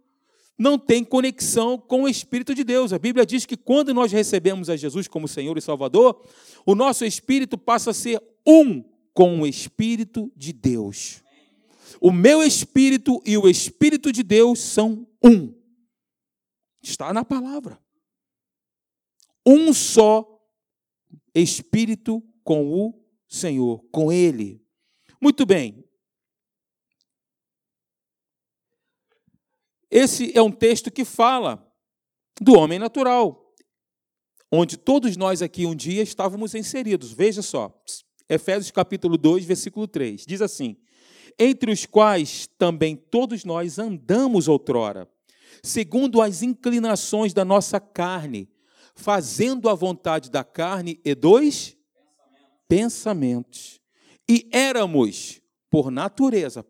não 0.60 0.78
tem 0.78 1.02
conexão 1.02 1.78
com 1.78 2.02
o 2.02 2.08
Espírito 2.08 2.54
de 2.54 2.62
Deus. 2.62 2.92
A 2.92 2.98
Bíblia 2.98 3.24
diz 3.24 3.46
que 3.46 3.56
quando 3.56 3.94
nós 3.94 4.12
recebemos 4.12 4.68
a 4.68 4.76
Jesus 4.76 5.08
como 5.08 5.26
Senhor 5.26 5.56
e 5.56 5.62
Salvador, 5.62 6.22
o 6.66 6.74
nosso 6.74 7.02
espírito 7.02 7.56
passa 7.56 7.92
a 7.92 7.94
ser 7.94 8.22
um 8.46 8.84
com 9.14 9.40
o 9.40 9.46
Espírito 9.46 10.30
de 10.36 10.52
Deus. 10.52 11.22
O 11.98 12.12
meu 12.12 12.42
espírito 12.42 13.22
e 13.24 13.38
o 13.38 13.48
Espírito 13.48 14.12
de 14.12 14.22
Deus 14.22 14.58
são 14.58 15.08
um. 15.24 15.54
Está 16.82 17.10
na 17.14 17.24
palavra. 17.24 17.80
Um 19.46 19.72
só 19.72 20.26
Espírito 21.34 22.22
com 22.44 22.70
o 22.70 23.02
Senhor, 23.26 23.82
com 23.90 24.12
Ele. 24.12 24.62
Muito 25.22 25.46
bem. 25.46 25.82
Esse 29.90 30.30
é 30.36 30.40
um 30.40 30.52
texto 30.52 30.90
que 30.90 31.04
fala 31.04 31.66
do 32.40 32.56
homem 32.56 32.78
natural, 32.78 33.52
onde 34.50 34.76
todos 34.76 35.16
nós 35.16 35.42
aqui 35.42 35.66
um 35.66 35.74
dia 35.74 36.02
estávamos 36.02 36.54
inseridos. 36.54 37.12
Veja 37.12 37.42
só, 37.42 37.76
Efésios 38.28 38.70
capítulo 38.70 39.18
2, 39.18 39.44
versículo 39.44 39.88
3. 39.88 40.24
Diz 40.24 40.40
assim: 40.40 40.76
Entre 41.36 41.72
os 41.72 41.86
quais 41.86 42.46
também 42.56 42.94
todos 42.94 43.44
nós 43.44 43.80
andamos 43.80 44.46
outrora, 44.46 45.10
segundo 45.60 46.22
as 46.22 46.40
inclinações 46.40 47.34
da 47.34 47.44
nossa 47.44 47.80
carne, 47.80 48.48
fazendo 48.94 49.68
a 49.68 49.74
vontade 49.74 50.30
da 50.30 50.44
carne 50.44 51.00
e 51.04 51.16
dos 51.16 51.76
pensamentos. 52.68 53.80
E 54.28 54.48
éramos, 54.52 55.40
por 55.68 55.90
natureza, 55.90 56.64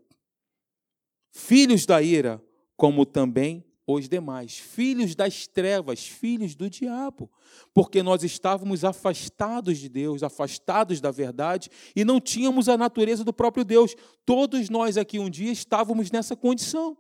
filhos 1.30 1.84
da 1.84 2.00
ira, 2.00 2.42
como 2.80 3.04
também 3.04 3.62
os 3.86 4.08
demais, 4.08 4.56
filhos 4.56 5.14
das 5.14 5.46
trevas, 5.46 6.06
filhos 6.06 6.54
do 6.54 6.70
diabo, 6.70 7.30
porque 7.74 8.02
nós 8.02 8.24
estávamos 8.24 8.86
afastados 8.86 9.76
de 9.76 9.86
Deus, 9.86 10.22
afastados 10.22 10.98
da 10.98 11.10
verdade 11.10 11.68
e 11.94 12.06
não 12.06 12.18
tínhamos 12.18 12.70
a 12.70 12.78
natureza 12.78 13.22
do 13.22 13.34
próprio 13.34 13.66
Deus. 13.66 13.94
Todos 14.24 14.70
nós 14.70 14.96
aqui 14.96 15.18
um 15.18 15.28
dia 15.28 15.52
estávamos 15.52 16.10
nessa 16.10 16.34
condição. 16.34 16.96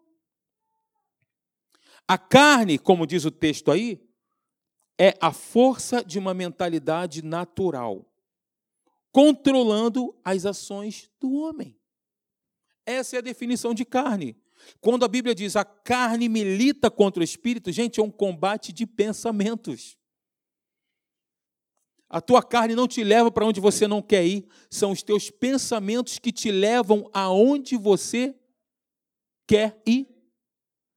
A 2.06 2.18
carne, 2.18 2.78
como 2.78 3.06
diz 3.06 3.24
o 3.24 3.30
texto 3.30 3.70
aí, 3.70 4.06
é 4.98 5.14
a 5.18 5.32
força 5.32 6.04
de 6.04 6.18
uma 6.18 6.34
mentalidade 6.34 7.24
natural 7.24 8.06
controlando 9.10 10.14
as 10.22 10.44
ações 10.44 11.10
do 11.18 11.32
homem. 11.32 11.74
Essa 12.84 13.16
é 13.16 13.18
a 13.20 13.22
definição 13.22 13.72
de 13.72 13.86
carne. 13.86 14.36
Quando 14.80 15.04
a 15.04 15.08
Bíblia 15.08 15.34
diz 15.34 15.56
a 15.56 15.64
carne 15.64 16.28
milita 16.28 16.90
contra 16.90 17.20
o 17.20 17.24
espírito, 17.24 17.70
gente, 17.70 18.00
é 18.00 18.02
um 18.02 18.10
combate 18.10 18.72
de 18.72 18.86
pensamentos. 18.86 19.96
A 22.08 22.20
tua 22.20 22.42
carne 22.42 22.74
não 22.74 22.88
te 22.88 23.04
leva 23.04 23.30
para 23.30 23.46
onde 23.46 23.60
você 23.60 23.86
não 23.86 24.02
quer 24.02 24.26
ir, 24.26 24.48
são 24.68 24.90
os 24.90 25.02
teus 25.02 25.30
pensamentos 25.30 26.18
que 26.18 26.32
te 26.32 26.50
levam 26.50 27.08
aonde 27.12 27.76
você 27.76 28.34
quer 29.46 29.80
ir. 29.86 30.08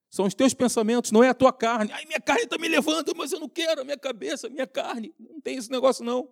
São 0.10 0.25
os 0.25 0.34
teus 0.34 0.53
pensamentos, 0.53 1.12
não 1.12 1.24
é 1.24 1.29
a 1.29 1.34
tua 1.34 1.53
carne. 1.53 1.91
Ai, 1.91 2.05
minha 2.05 2.20
carne 2.20 2.43
está 2.43 2.58
me 2.58 2.67
levando, 2.67 3.13
mas 3.15 3.32
eu 3.32 3.39
não 3.39 3.50
quero, 3.50 3.84
minha 3.84 3.98
cabeça, 3.98 4.50
minha 4.50 4.67
carne. 4.67 5.13
Não 5.20 5.41
tem 5.41 5.58
esse 5.58 5.72
negócio, 5.72 6.03
não. 6.03 6.29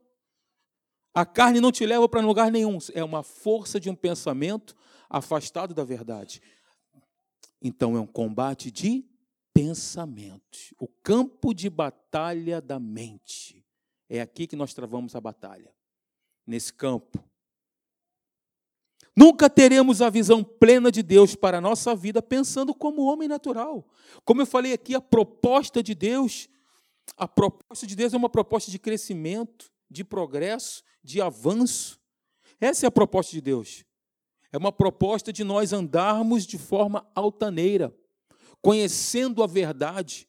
A 1.13 1.25
carne 1.25 1.59
não 1.59 1.71
te 1.71 1.85
leva 1.85 2.07
para 2.07 2.21
lugar 2.21 2.51
nenhum, 2.51 2.77
é 2.93 3.03
uma 3.03 3.21
força 3.21 3.79
de 3.79 3.89
um 3.89 3.95
pensamento 3.95 4.75
afastado 5.09 5.73
da 5.73 5.83
verdade. 5.83 6.41
Então 7.61 7.95
é 7.95 7.99
um 7.99 8.07
combate 8.07 8.71
de 8.71 9.05
pensamentos, 9.53 10.73
o 10.79 10.87
campo 10.87 11.53
de 11.53 11.69
batalha 11.69 12.61
da 12.61 12.79
mente. 12.79 13.63
É 14.09 14.19
aqui 14.21 14.47
que 14.47 14.55
nós 14.55 14.73
travamos 14.73 15.15
a 15.15 15.21
batalha, 15.21 15.73
nesse 16.45 16.73
campo. 16.73 17.23
Nunca 19.15 19.49
teremos 19.49 20.01
a 20.01 20.09
visão 20.09 20.43
plena 20.43 20.91
de 20.91 21.03
Deus 21.03 21.35
para 21.35 21.57
a 21.57 21.61
nossa 21.61 21.93
vida 21.93 22.21
pensando 22.21 22.73
como 22.73 23.03
homem 23.03 23.27
natural. 23.27 23.87
Como 24.23 24.41
eu 24.41 24.45
falei 24.45 24.73
aqui, 24.73 24.95
a 24.95 25.01
proposta 25.01 25.83
de 25.83 25.93
Deus, 25.93 26.47
a 27.17 27.27
proposta 27.27 27.85
de 27.85 27.95
Deus 27.95 28.13
é 28.13 28.17
uma 28.17 28.29
proposta 28.29 28.71
de 28.71 28.79
crescimento, 28.79 29.71
de 29.89 30.03
progresso, 30.03 30.81
de 31.03 31.21
avanço. 31.21 31.99
Essa 32.59 32.85
é 32.85 32.87
a 32.87 32.91
proposta 32.91 33.33
de 33.33 33.41
Deus. 33.41 33.83
É 34.51 34.57
uma 34.57 34.71
proposta 34.71 35.31
de 35.31 35.43
nós 35.43 35.71
andarmos 35.71 36.45
de 36.45 36.57
forma 36.57 37.07
altaneira, 37.15 37.95
conhecendo 38.61 39.41
a 39.41 39.47
verdade, 39.47 40.27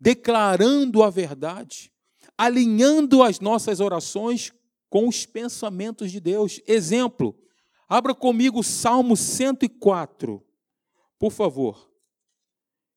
declarando 0.00 1.02
a 1.02 1.10
verdade, 1.10 1.92
alinhando 2.36 3.22
as 3.22 3.40
nossas 3.40 3.80
orações 3.80 4.52
com 4.90 5.06
os 5.06 5.24
pensamentos 5.24 6.10
de 6.10 6.20
Deus. 6.20 6.60
Exemplo, 6.66 7.38
abra 7.88 8.14
comigo 8.14 8.60
o 8.60 8.64
Salmo 8.64 9.16
104, 9.16 10.44
por 11.18 11.30
favor. 11.30 11.88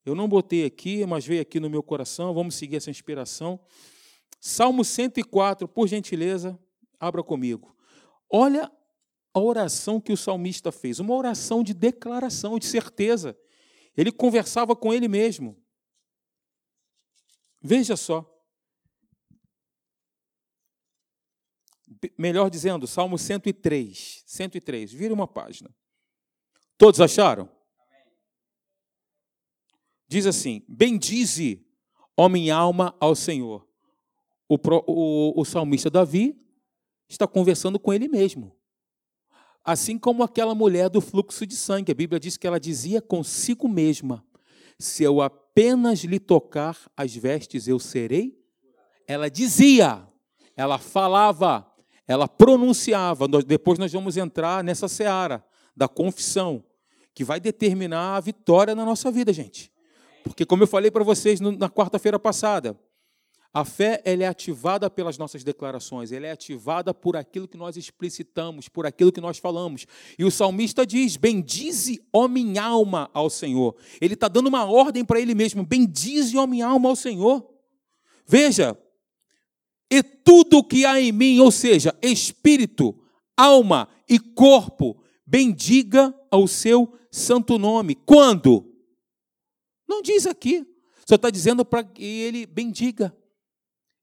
Eu 0.04 0.16
não 0.16 0.28
botei 0.28 0.64
aqui, 0.64 1.06
mas 1.06 1.24
veio 1.24 1.42
aqui 1.42 1.60
no 1.60 1.70
meu 1.70 1.82
coração, 1.82 2.34
vamos 2.34 2.56
seguir 2.56 2.76
essa 2.76 2.90
inspiração. 2.90 3.60
Salmo 4.40 4.84
104, 4.84 5.68
por 5.68 5.86
gentileza, 5.86 6.58
abra 6.98 7.22
comigo. 7.22 7.76
Olha 8.28 8.70
a 9.34 9.40
oração 9.40 10.00
que 10.00 10.12
o 10.12 10.16
salmista 10.16 10.70
fez, 10.70 10.98
uma 10.98 11.14
oração 11.14 11.62
de 11.62 11.72
declaração, 11.72 12.58
de 12.58 12.66
certeza. 12.66 13.38
Ele 13.96 14.12
conversava 14.12 14.74
com 14.76 14.92
ele 14.92 15.08
mesmo. 15.08 15.60
Veja 17.60 17.96
só. 17.96 18.28
Melhor 22.18 22.50
dizendo, 22.50 22.86
Salmo 22.86 23.18
103. 23.18 24.24
103. 24.26 24.92
Vira 24.92 25.14
uma 25.14 25.28
página. 25.28 25.74
Todos 26.76 27.00
acharam? 27.00 27.48
Diz 30.08 30.26
assim: 30.26 30.64
Bendize, 30.68 31.64
ó 32.16 32.28
minha 32.28 32.56
alma, 32.56 32.96
ao 32.98 33.14
Senhor 33.14 33.66
o, 34.52 34.58
o, 34.86 35.40
o 35.40 35.44
salmista 35.44 35.88
Davi 35.88 36.38
está 37.08 37.26
conversando 37.26 37.78
com 37.78 37.92
ele 37.92 38.08
mesmo. 38.08 38.54
Assim 39.64 39.96
como 39.96 40.22
aquela 40.22 40.54
mulher 40.54 40.88
do 40.88 41.00
fluxo 41.00 41.46
de 41.46 41.54
sangue, 41.54 41.92
a 41.92 41.94
Bíblia 41.94 42.18
diz 42.18 42.36
que 42.36 42.46
ela 42.46 42.58
dizia 42.58 43.00
consigo 43.00 43.68
mesma: 43.68 44.24
Se 44.78 45.04
eu 45.04 45.20
apenas 45.20 46.00
lhe 46.00 46.18
tocar 46.18 46.76
as 46.96 47.14
vestes, 47.14 47.68
eu 47.68 47.78
serei. 47.78 48.40
Ela 49.06 49.30
dizia, 49.30 50.06
ela 50.56 50.78
falava, 50.78 51.66
ela 52.06 52.26
pronunciava. 52.26 53.28
Depois 53.28 53.78
nós 53.78 53.92
vamos 53.92 54.16
entrar 54.16 54.64
nessa 54.64 54.88
seara 54.88 55.44
da 55.76 55.88
confissão, 55.88 56.64
que 57.14 57.24
vai 57.24 57.40
determinar 57.40 58.16
a 58.16 58.20
vitória 58.20 58.74
na 58.74 58.84
nossa 58.84 59.10
vida, 59.10 59.32
gente. 59.32 59.72
Porque, 60.24 60.46
como 60.46 60.62
eu 60.62 60.66
falei 60.66 60.90
para 60.90 61.04
vocês 61.04 61.40
na 61.40 61.68
quarta-feira 61.68 62.18
passada, 62.18 62.78
a 63.54 63.66
fé 63.66 64.00
ela 64.04 64.24
é 64.24 64.26
ativada 64.26 64.88
pelas 64.88 65.18
nossas 65.18 65.44
declarações, 65.44 66.10
ela 66.10 66.26
é 66.26 66.32
ativada 66.32 66.94
por 66.94 67.16
aquilo 67.16 67.46
que 67.46 67.58
nós 67.58 67.76
explicitamos, 67.76 68.66
por 68.66 68.86
aquilo 68.86 69.12
que 69.12 69.20
nós 69.20 69.36
falamos. 69.36 69.86
E 70.18 70.24
o 70.24 70.30
salmista 70.30 70.86
diz: 70.86 71.18
Bendize, 71.18 72.02
ó 72.10 72.26
minha 72.26 72.62
alma, 72.62 73.10
ao 73.12 73.28
Senhor. 73.28 73.76
Ele 74.00 74.14
está 74.14 74.26
dando 74.26 74.46
uma 74.46 74.64
ordem 74.64 75.04
para 75.04 75.20
ele 75.20 75.34
mesmo: 75.34 75.66
Bendize, 75.66 76.36
ó 76.38 76.46
minha 76.46 76.66
alma, 76.66 76.88
ao 76.88 76.96
Senhor. 76.96 77.46
Veja, 78.26 78.78
e 79.90 80.02
tudo 80.02 80.64
que 80.64 80.86
há 80.86 80.98
em 80.98 81.12
mim, 81.12 81.38
ou 81.38 81.50
seja, 81.50 81.94
espírito, 82.00 82.98
alma 83.36 83.86
e 84.08 84.18
corpo, 84.18 85.02
bendiga 85.26 86.14
ao 86.30 86.48
seu 86.48 86.90
santo 87.10 87.58
nome. 87.58 87.96
Quando? 87.96 88.72
Não 89.86 90.00
diz 90.00 90.26
aqui. 90.26 90.66
Só 91.06 91.16
está 91.16 91.28
dizendo 91.28 91.62
para 91.64 91.84
que 91.84 92.02
ele 92.02 92.46
bendiga 92.46 93.14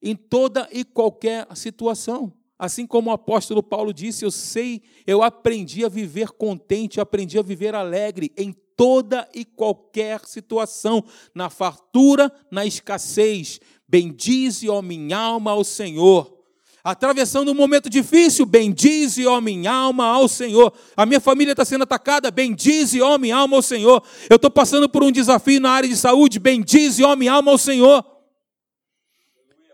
em 0.01 0.15
toda 0.15 0.67
e 0.71 0.83
qualquer 0.83 1.47
situação. 1.55 2.33
Assim 2.57 2.85
como 2.85 3.09
o 3.09 3.13
apóstolo 3.13 3.63
Paulo 3.63 3.93
disse, 3.93 4.25
eu 4.25 4.31
sei, 4.31 4.81
eu 5.07 5.23
aprendi 5.23 5.85
a 5.85 5.89
viver 5.89 6.31
contente, 6.31 6.99
aprendi 6.99 7.39
a 7.39 7.41
viver 7.41 7.73
alegre 7.73 8.33
em 8.37 8.53
toda 8.75 9.27
e 9.33 9.45
qualquer 9.45 10.25
situação, 10.25 11.03
na 11.33 11.49
fartura, 11.49 12.31
na 12.51 12.65
escassez. 12.65 13.59
Bendize, 13.87 14.69
ó 14.69 14.81
minha 14.81 15.17
alma, 15.17 15.51
ao 15.51 15.63
Senhor. 15.63 16.37
Atravessando 16.83 17.51
um 17.51 17.55
momento 17.55 17.89
difícil, 17.89 18.45
bendize, 18.45 19.25
ó 19.25 19.39
minha 19.41 19.71
alma, 19.71 20.05
ao 20.05 20.27
Senhor. 20.27 20.73
A 20.95 21.05
minha 21.05 21.19
família 21.19 21.51
está 21.51 21.63
sendo 21.63 21.83
atacada, 21.83 22.31
bendize, 22.31 23.01
ó 23.01 23.17
minha 23.17 23.35
alma, 23.35 23.57
ao 23.57 23.61
Senhor. 23.61 24.03
Eu 24.29 24.35
estou 24.35 24.51
passando 24.51 24.87
por 24.89 25.03
um 25.03 25.11
desafio 25.11 25.59
na 25.61 25.71
área 25.71 25.89
de 25.89 25.95
saúde, 25.95 26.39
bendize, 26.39 27.03
ó 27.03 27.15
minha 27.15 27.33
alma, 27.33 27.51
ao 27.51 27.57
Senhor. 27.57 28.18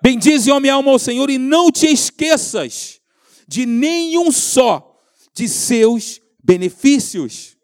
Bendize, 0.06 0.52
ó 0.52 0.60
minha 0.60 0.76
alma, 0.76 0.92
ao 0.92 1.00
Senhor 1.00 1.32
e 1.32 1.40
não 1.40 1.72
te 1.72 1.88
esqueças 1.88 3.02
de 3.48 3.66
nenhum 3.66 4.32
só 4.32 5.02
de 5.34 5.50
seus 5.50 6.22
benefícios. 6.44 7.58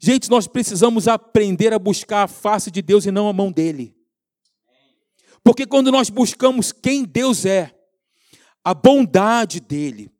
Gente, 0.00 0.28
nós 0.28 0.48
precisamos 0.48 1.06
aprender 1.06 1.72
a 1.72 1.78
buscar 1.78 2.24
a 2.24 2.26
face 2.26 2.72
de 2.72 2.82
Deus 2.82 3.06
e 3.06 3.12
não 3.12 3.28
a 3.28 3.32
mão 3.32 3.52
dele. 3.52 3.94
Porque 5.44 5.64
quando 5.64 5.92
nós 5.92 6.10
buscamos 6.10 6.72
quem 6.72 7.04
Deus 7.04 7.46
é, 7.46 7.72
a 8.64 8.74
bondade 8.74 9.60
dele, 9.60 10.10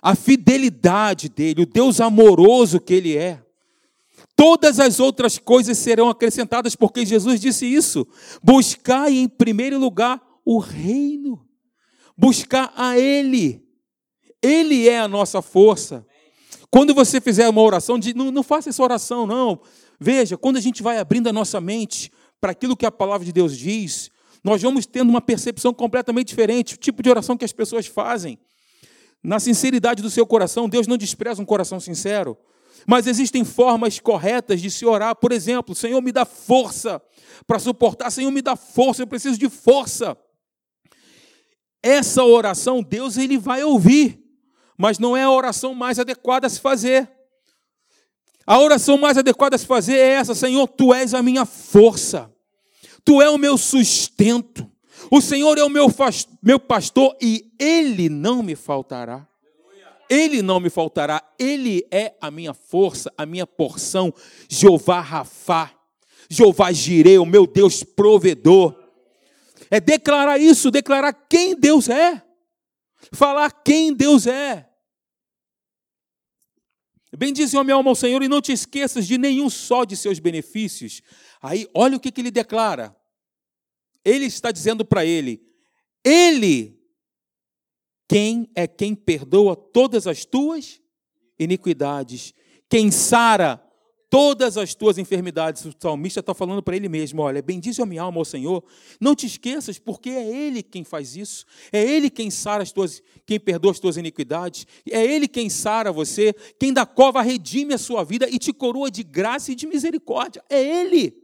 a 0.00 0.14
fidelidade 0.14 1.28
dele, 1.28 1.62
o 1.62 1.66
Deus 1.66 2.00
amoroso 2.00 2.78
que 2.78 2.94
ele 2.94 3.16
é, 3.16 3.44
todas 4.36 4.78
as 4.78 5.00
outras 5.00 5.38
coisas 5.38 5.76
serão 5.76 6.08
acrescentadas, 6.08 6.76
porque 6.76 7.04
Jesus 7.04 7.40
disse 7.40 7.66
isso. 7.66 8.06
Buscai 8.40 9.14
em 9.14 9.26
primeiro 9.26 9.76
lugar 9.76 10.29
o 10.44 10.58
reino, 10.58 11.46
buscar 12.16 12.72
a 12.76 12.98
Ele. 12.98 13.64
Ele 14.42 14.88
é 14.88 14.98
a 15.00 15.08
nossa 15.08 15.42
força. 15.42 16.06
Quando 16.70 16.94
você 16.94 17.20
fizer 17.20 17.48
uma 17.48 17.60
oração, 17.60 17.98
não, 18.14 18.30
não 18.30 18.42
faça 18.42 18.70
essa 18.70 18.82
oração, 18.82 19.26
não. 19.26 19.60
Veja, 19.98 20.36
quando 20.36 20.56
a 20.56 20.60
gente 20.60 20.82
vai 20.82 20.98
abrindo 20.98 21.28
a 21.28 21.32
nossa 21.32 21.60
mente 21.60 22.10
para 22.40 22.52
aquilo 22.52 22.76
que 22.76 22.86
a 22.86 22.92
palavra 22.92 23.24
de 23.24 23.32
Deus 23.32 23.56
diz, 23.56 24.10
nós 24.42 24.62
vamos 24.62 24.86
tendo 24.86 25.10
uma 25.10 25.20
percepção 25.20 25.74
completamente 25.74 26.28
diferente, 26.28 26.74
o 26.74 26.78
tipo 26.78 27.02
de 27.02 27.10
oração 27.10 27.36
que 27.36 27.44
as 27.44 27.52
pessoas 27.52 27.86
fazem. 27.86 28.38
Na 29.22 29.38
sinceridade 29.38 30.02
do 30.02 30.08
seu 30.08 30.26
coração, 30.26 30.68
Deus 30.68 30.86
não 30.86 30.96
despreza 30.96 31.42
um 31.42 31.44
coração 31.44 31.78
sincero. 31.78 32.38
Mas 32.86 33.06
existem 33.06 33.44
formas 33.44 33.98
corretas 33.98 34.60
de 34.62 34.70
se 34.70 34.86
orar. 34.86 35.14
Por 35.14 35.32
exemplo, 35.32 35.74
Senhor, 35.74 36.00
me 36.00 36.12
dá 36.12 36.24
força 36.24 37.02
para 37.46 37.58
suportar. 37.58 38.10
Senhor, 38.10 38.30
me 38.30 38.40
dá 38.40 38.56
força, 38.56 39.02
eu 39.02 39.06
preciso 39.06 39.38
de 39.38 39.50
força. 39.50 40.16
Essa 41.82 42.24
oração, 42.24 42.82
Deus 42.82 43.16
ele 43.16 43.38
vai 43.38 43.64
ouvir, 43.64 44.22
mas 44.76 44.98
não 44.98 45.16
é 45.16 45.22
a 45.22 45.30
oração 45.30 45.74
mais 45.74 45.98
adequada 45.98 46.46
a 46.46 46.50
se 46.50 46.60
fazer. 46.60 47.10
A 48.46 48.58
oração 48.58 48.98
mais 48.98 49.16
adequada 49.16 49.56
a 49.56 49.58
se 49.58 49.66
fazer 49.66 49.94
é 49.94 50.08
essa: 50.08 50.34
Senhor, 50.34 50.66
tu 50.66 50.92
és 50.92 51.14
a 51.14 51.22
minha 51.22 51.44
força. 51.44 52.30
Tu 53.04 53.22
é 53.22 53.30
o 53.30 53.38
meu 53.38 53.56
sustento. 53.56 54.70
O 55.10 55.20
Senhor 55.20 55.56
é 55.56 55.64
o 55.64 55.70
meu, 55.70 55.86
meu 56.42 56.60
pastor 56.60 57.16
e 57.20 57.50
Ele 57.58 58.08
não 58.08 58.42
me 58.42 58.54
faltará. 58.54 59.26
Ele 60.08 60.42
não 60.42 60.58
me 60.58 60.68
faltará. 60.68 61.22
Ele 61.38 61.86
é 61.90 62.14
a 62.20 62.30
minha 62.30 62.52
força, 62.52 63.12
a 63.16 63.24
minha 63.24 63.46
porção. 63.46 64.12
Jeová 64.48 65.00
Rafá. 65.00 65.70
Jeová 66.28 66.72
Jireh, 66.72 67.18
o 67.18 67.26
meu 67.26 67.46
Deus 67.46 67.84
provedor. 67.84 68.74
É 69.70 69.80
declarar 69.80 70.38
isso, 70.38 70.70
declarar 70.70 71.12
quem 71.12 71.54
Deus 71.54 71.88
é. 71.88 72.22
Falar 73.12 73.50
quem 73.62 73.94
Deus 73.94 74.26
é. 74.26 74.68
Bendize, 77.16 77.56
ó 77.56 77.64
minha 77.64 77.74
alma, 77.74 77.90
ao 77.90 77.96
Senhor, 77.96 78.22
e 78.22 78.28
não 78.28 78.40
te 78.40 78.52
esqueças 78.52 79.06
de 79.06 79.18
nenhum 79.18 79.50
só 79.50 79.84
de 79.84 79.96
seus 79.96 80.18
benefícios. 80.18 81.02
Aí, 81.40 81.68
olha 81.74 81.96
o 81.96 82.00
que, 82.00 82.12
que 82.12 82.20
ele 82.20 82.30
declara. 82.30 82.96
Ele 84.04 84.26
está 84.26 84.50
dizendo 84.50 84.84
para 84.84 85.04
ele: 85.04 85.42
Ele, 86.04 86.78
quem 88.08 88.50
é 88.54 88.66
quem 88.66 88.94
perdoa 88.94 89.56
todas 89.56 90.06
as 90.06 90.24
tuas 90.24 90.80
iniquidades, 91.38 92.32
quem 92.68 92.90
sara 92.90 93.62
todas 94.10 94.58
as 94.58 94.74
tuas 94.74 94.98
enfermidades. 94.98 95.64
O 95.64 95.72
salmista 95.78 96.18
está 96.18 96.34
falando 96.34 96.62
para 96.62 96.76
ele 96.76 96.88
mesmo: 96.88 97.22
olha, 97.22 97.40
bendize 97.40 97.80
a 97.80 97.86
minha 97.86 98.02
alma 98.02 98.18
ao 98.18 98.24
Senhor. 98.24 98.62
Não 99.00 99.14
te 99.14 99.24
esqueças, 99.26 99.78
porque 99.78 100.10
é 100.10 100.26
Ele 100.26 100.62
quem 100.62 100.82
faz 100.82 101.16
isso. 101.16 101.46
É 101.72 101.82
Ele 101.82 102.10
quem 102.10 102.28
sara 102.30 102.62
as 102.62 102.72
tuas, 102.72 103.00
quem 103.24 103.38
perdoa 103.38 103.70
as 103.70 103.78
tuas 103.78 103.96
iniquidades. 103.96 104.66
É 104.90 105.02
Ele 105.02 105.28
quem 105.28 105.48
sara 105.48 105.92
você, 105.92 106.34
quem 106.58 106.72
da 106.72 106.84
cova 106.84 107.22
redime 107.22 107.72
a 107.72 107.78
sua 107.78 108.02
vida 108.02 108.28
e 108.28 108.38
te 108.38 108.52
coroa 108.52 108.90
de 108.90 109.04
graça 109.04 109.52
e 109.52 109.54
de 109.54 109.66
misericórdia. 109.66 110.42
É 110.50 110.60
Ele. 110.60 111.16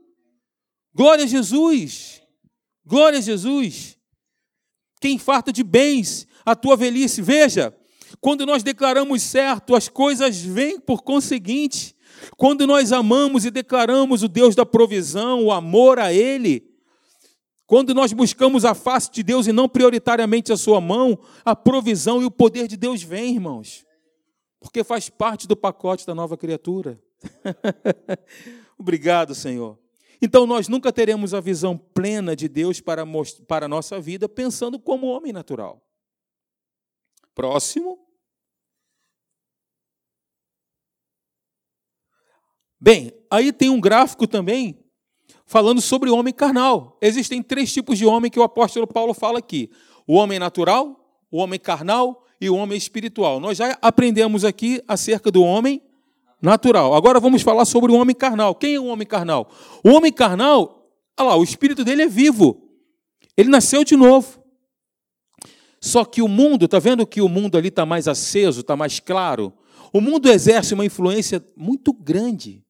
Glória 0.94 1.24
a 1.24 1.28
Jesus. 1.28 2.22
Glória 2.86 3.18
a 3.18 3.22
Jesus. 3.22 3.98
Quem 5.00 5.18
farta 5.18 5.52
de 5.52 5.64
bens 5.64 6.26
a 6.44 6.54
tua 6.54 6.76
velhice. 6.76 7.20
Veja, 7.20 7.76
quando 8.20 8.46
nós 8.46 8.62
declaramos 8.62 9.22
certo, 9.22 9.74
as 9.74 9.88
coisas 9.88 10.40
vêm 10.40 10.78
por 10.78 11.02
conseguinte. 11.02 11.95
Quando 12.36 12.66
nós 12.66 12.92
amamos 12.92 13.44
e 13.44 13.50
declaramos 13.50 14.22
o 14.22 14.28
Deus 14.28 14.54
da 14.54 14.64
provisão, 14.66 15.44
o 15.44 15.52
amor 15.52 15.98
a 15.98 16.12
Ele, 16.12 16.76
quando 17.66 17.92
nós 17.92 18.12
buscamos 18.12 18.64
a 18.64 18.74
face 18.74 19.10
de 19.10 19.22
Deus 19.22 19.46
e 19.46 19.52
não 19.52 19.68
prioritariamente 19.68 20.52
a 20.52 20.56
sua 20.56 20.80
mão, 20.80 21.18
a 21.44 21.56
provisão 21.56 22.22
e 22.22 22.24
o 22.24 22.30
poder 22.30 22.68
de 22.68 22.76
Deus 22.76 23.02
vem, 23.02 23.34
irmãos. 23.34 23.84
Porque 24.60 24.84
faz 24.84 25.08
parte 25.08 25.48
do 25.48 25.56
pacote 25.56 26.06
da 26.06 26.14
nova 26.14 26.36
criatura. 26.36 27.00
Obrigado, 28.78 29.34
Senhor. 29.34 29.78
Então 30.22 30.46
nós 30.46 30.68
nunca 30.68 30.92
teremos 30.92 31.34
a 31.34 31.40
visão 31.40 31.76
plena 31.76 32.34
de 32.34 32.48
Deus 32.48 32.80
para, 32.80 33.04
para 33.46 33.66
a 33.66 33.68
nossa 33.68 34.00
vida 34.00 34.28
pensando 34.28 34.78
como 34.78 35.06
homem 35.06 35.32
natural. 35.32 35.82
Próximo. 37.34 38.05
Bem, 42.86 43.12
aí 43.28 43.52
tem 43.52 43.68
um 43.68 43.80
gráfico 43.80 44.28
também 44.28 44.78
falando 45.44 45.80
sobre 45.80 46.08
o 46.08 46.14
homem 46.14 46.32
carnal. 46.32 46.96
Existem 47.02 47.42
três 47.42 47.72
tipos 47.72 47.98
de 47.98 48.06
homem 48.06 48.30
que 48.30 48.38
o 48.38 48.44
apóstolo 48.44 48.86
Paulo 48.86 49.12
fala 49.12 49.40
aqui: 49.40 49.68
o 50.06 50.14
homem 50.14 50.38
natural, 50.38 51.20
o 51.28 51.38
homem 51.38 51.58
carnal 51.58 52.24
e 52.40 52.48
o 52.48 52.54
homem 52.54 52.78
espiritual. 52.78 53.40
Nós 53.40 53.58
já 53.58 53.76
aprendemos 53.82 54.44
aqui 54.44 54.80
acerca 54.86 55.32
do 55.32 55.42
homem 55.42 55.82
natural. 56.40 56.94
Agora 56.94 57.18
vamos 57.18 57.42
falar 57.42 57.64
sobre 57.64 57.90
o 57.90 57.96
homem 57.96 58.14
carnal. 58.14 58.54
Quem 58.54 58.76
é 58.76 58.78
o 58.78 58.86
homem 58.86 59.04
carnal? 59.04 59.50
O 59.82 59.88
homem 59.88 60.12
carnal, 60.12 60.88
olha 61.18 61.30
lá, 61.30 61.36
o 61.36 61.42
espírito 61.42 61.82
dele 61.82 62.02
é 62.02 62.08
vivo. 62.08 62.70
Ele 63.36 63.48
nasceu 63.48 63.82
de 63.82 63.96
novo. 63.96 64.40
Só 65.80 66.04
que 66.04 66.22
o 66.22 66.28
mundo, 66.28 66.66
está 66.66 66.78
vendo 66.78 67.04
que 67.04 67.20
o 67.20 67.28
mundo 67.28 67.58
ali 67.58 67.66
está 67.66 67.84
mais 67.84 68.06
aceso, 68.06 68.60
está 68.60 68.76
mais 68.76 69.00
claro? 69.00 69.52
O 69.92 70.00
mundo 70.00 70.30
exerce 70.30 70.72
uma 70.72 70.84
influência 70.84 71.44
muito 71.56 71.92
grande 71.92 72.64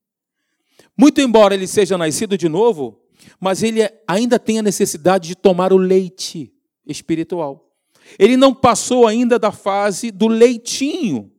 muito 0.96 1.20
embora 1.20 1.54
ele 1.54 1.66
seja 1.66 1.98
nascido 1.98 2.38
de 2.38 2.48
novo, 2.48 2.98
mas 3.40 3.62
ele 3.62 3.80
ainda 4.06 4.38
tem 4.38 4.58
a 4.58 4.62
necessidade 4.62 5.28
de 5.28 5.34
tomar 5.34 5.72
o 5.72 5.76
leite 5.76 6.52
espiritual. 6.86 7.70
Ele 8.18 8.36
não 8.36 8.54
passou 8.54 9.06
ainda 9.06 9.38
da 9.38 9.50
fase 9.50 10.10
do 10.10 10.28
leitinho. 10.28 11.32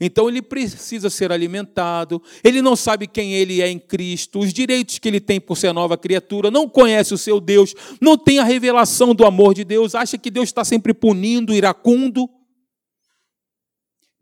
Então 0.00 0.28
ele 0.28 0.42
precisa 0.42 1.08
ser 1.08 1.32
alimentado, 1.32 2.22
ele 2.44 2.60
não 2.60 2.76
sabe 2.76 3.06
quem 3.06 3.32
ele 3.32 3.62
é 3.62 3.68
em 3.68 3.78
Cristo, 3.78 4.40
os 4.40 4.52
direitos 4.52 4.98
que 4.98 5.08
ele 5.08 5.20
tem 5.20 5.40
por 5.40 5.56
ser 5.56 5.72
nova 5.72 5.96
criatura, 5.96 6.50
não 6.50 6.68
conhece 6.68 7.14
o 7.14 7.18
seu 7.18 7.40
Deus, 7.40 7.74
não 7.98 8.18
tem 8.18 8.38
a 8.38 8.44
revelação 8.44 9.14
do 9.14 9.24
amor 9.24 9.54
de 9.54 9.64
Deus, 9.64 9.94
acha 9.94 10.18
que 10.18 10.30
Deus 10.30 10.50
está 10.50 10.64
sempre 10.64 10.92
punindo, 10.92 11.54
iracundo 11.54 12.28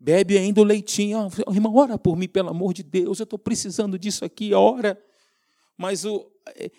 bebe 0.05 0.37
ainda 0.37 0.61
o 0.61 0.63
leitinho. 0.63 1.27
Oh, 1.47 1.51
irmão, 1.51 1.75
ora 1.75 1.97
por 1.97 2.15
mim, 2.15 2.27
pelo 2.27 2.49
amor 2.49 2.75
de 2.75 2.83
Deus, 2.83 3.19
eu 3.19 3.23
estou 3.23 3.39
precisando 3.39 3.97
disso 3.97 4.23
aqui, 4.23 4.53
ora. 4.53 5.01
Mas 5.75 6.05
o, 6.05 6.27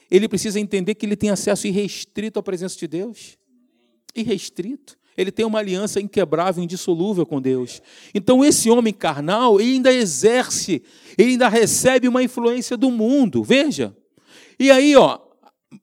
ele 0.08 0.28
precisa 0.28 0.60
entender 0.60 0.94
que 0.94 1.04
ele 1.04 1.16
tem 1.16 1.30
acesso 1.30 1.66
irrestrito 1.66 2.38
à 2.38 2.42
presença 2.42 2.78
de 2.78 2.86
Deus. 2.86 3.36
Irrestrito. 4.14 4.96
Ele 5.16 5.32
tem 5.32 5.44
uma 5.44 5.58
aliança 5.58 6.00
inquebrável, 6.00 6.62
indissolúvel 6.62 7.26
com 7.26 7.40
Deus. 7.40 7.82
Então, 8.14 8.44
esse 8.44 8.70
homem 8.70 8.94
carnal 8.94 9.58
ainda 9.58 9.92
exerce, 9.92 10.84
ainda 11.18 11.48
recebe 11.48 12.06
uma 12.06 12.22
influência 12.22 12.76
do 12.76 12.92
mundo. 12.92 13.42
Veja. 13.42 13.96
E 14.56 14.70
aí, 14.70 14.94
ó, 14.94 15.18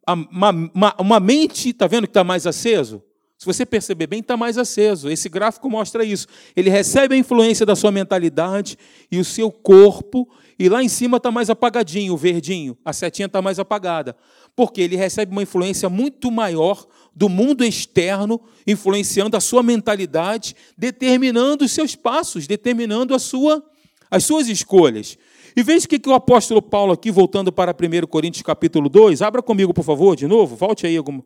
uma, 0.08 0.50
uma, 0.74 0.96
uma 0.98 1.20
mente, 1.20 1.70
está 1.70 1.88
vendo 1.88 2.04
que 2.04 2.12
está 2.12 2.24
mais 2.24 2.48
aceso? 2.48 3.04
Se 3.44 3.46
você 3.46 3.66
perceber 3.66 4.08
bem, 4.08 4.22
está 4.22 4.38
mais 4.38 4.58
aceso. 4.58 5.10
Esse 5.10 5.28
gráfico 5.28 5.70
mostra 5.70 6.06
isso. 6.06 6.28
Ele 6.56 6.70
recebe 6.70 7.14
a 7.14 7.18
influência 7.18 7.66
da 7.66 7.76
sua 7.76 7.92
mentalidade 7.92 8.78
e 9.12 9.20
o 9.20 9.26
seu 9.26 9.52
corpo, 9.52 10.30
e 10.58 10.70
lá 10.70 10.82
em 10.82 10.88
cima 10.88 11.18
está 11.18 11.30
mais 11.30 11.50
apagadinho, 11.50 12.14
o 12.14 12.18
verdinho. 12.18 12.78
A 12.86 12.94
setinha 12.94 13.26
está 13.26 13.42
mais 13.42 13.60
apagada. 13.60 14.16
Porque 14.56 14.80
ele 14.80 14.96
recebe 14.96 15.34
uma 15.34 15.44
influência 15.44 15.90
muito 15.90 16.32
maior 16.32 16.88
do 17.14 17.28
mundo 17.28 17.66
externo, 17.66 18.40
influenciando 18.66 19.36
a 19.36 19.42
sua 19.42 19.62
mentalidade, 19.62 20.56
determinando 20.78 21.66
os 21.66 21.72
seus 21.74 21.98
passos, 21.98 22.48
determinando 22.48 23.14
a 23.14 23.20
sua, 23.20 23.62
as 24.10 24.24
suas 24.24 24.48
escolhas. 24.48 25.18
E 25.54 25.62
veja 25.62 25.86
o 25.86 25.90
que, 25.90 26.00
o 26.08 26.14
apóstolo 26.14 26.62
Paulo, 26.62 26.94
aqui, 26.94 27.12
voltando 27.12 27.52
para 27.52 27.74
1 27.74 28.08
Coríntios 28.08 28.42
capítulo 28.42 28.88
2, 28.88 29.22
abra 29.22 29.44
comigo, 29.44 29.74
por 29.74 29.84
favor, 29.84 30.16
de 30.16 30.28
novo, 30.28 30.56
volte 30.56 30.88
aí 30.88 30.96
alguma 30.96 31.22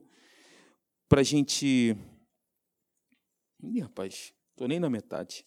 para 1.08 1.22
a 1.22 1.24
gente. 1.24 1.96
Ih, 3.64 3.80
rapaz, 3.80 4.34
estou 4.52 4.68
nem 4.68 4.80
na 4.80 4.90
metade. 4.90 5.46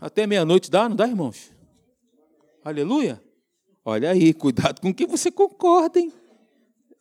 Até 0.00 0.26
meia-noite 0.26 0.70
dá, 0.70 0.88
não 0.88 0.96
dá, 0.96 1.06
irmãos? 1.06 1.52
Aleluia? 2.64 3.22
Olha 3.84 4.10
aí, 4.10 4.32
cuidado 4.34 4.80
com 4.80 4.92
que 4.92 5.06
você 5.06 5.30
concorda, 5.30 6.00
hein? 6.00 6.12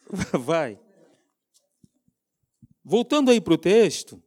Vai. 0.39 0.80
Voltando 2.84 3.32
aí 3.32 3.39
para 3.39 3.54
o 3.54 3.58
texto, 3.58 4.22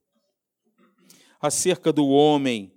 acerca 1.40 1.92
do 1.92 2.06
homem 2.06 2.72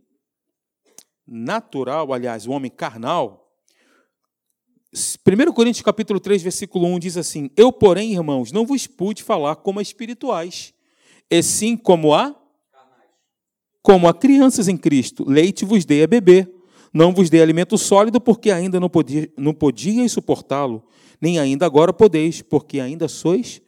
natural, 1.25 2.11
aliás, 2.11 2.45
o 2.45 2.51
homem 2.51 2.69
carnal, 2.69 3.48
1 4.91 5.51
Coríntios 5.53 5.83
capítulo 5.83 6.19
3, 6.19 6.41
versículo 6.41 6.87
1 6.87 6.99
diz 6.99 7.17
assim: 7.17 7.49
Eu, 7.55 7.71
porém, 7.71 8.13
irmãos, 8.13 8.51
não 8.51 8.65
vos 8.65 8.87
pude 8.87 9.21
falar 9.21 9.55
como 9.57 9.79
a 9.79 9.81
espirituais, 9.81 10.73
e 11.29 11.43
sim 11.43 11.77
como 11.77 12.13
a 12.13 12.35
como 13.81 14.07
a 14.07 14.13
crianças 14.13 14.67
em 14.67 14.75
Cristo. 14.75 15.23
Leite 15.27 15.63
vos 15.63 15.85
dei 15.85 16.03
a 16.03 16.07
beber, 16.07 16.51
não 16.93 17.13
vos 17.13 17.29
dei 17.29 17.41
alimento 17.41 17.77
sólido, 17.77 18.19
porque 18.19 18.51
ainda 18.51 18.79
não, 18.79 18.89
podia, 18.89 19.31
não 19.37 19.53
podíeis 19.53 20.11
suportá-lo, 20.11 20.83
nem 21.21 21.39
ainda 21.39 21.65
agora 21.65 21.93
podeis, 21.93 22.41
porque 22.41 22.79
ainda 22.79 23.07
sois 23.07 23.61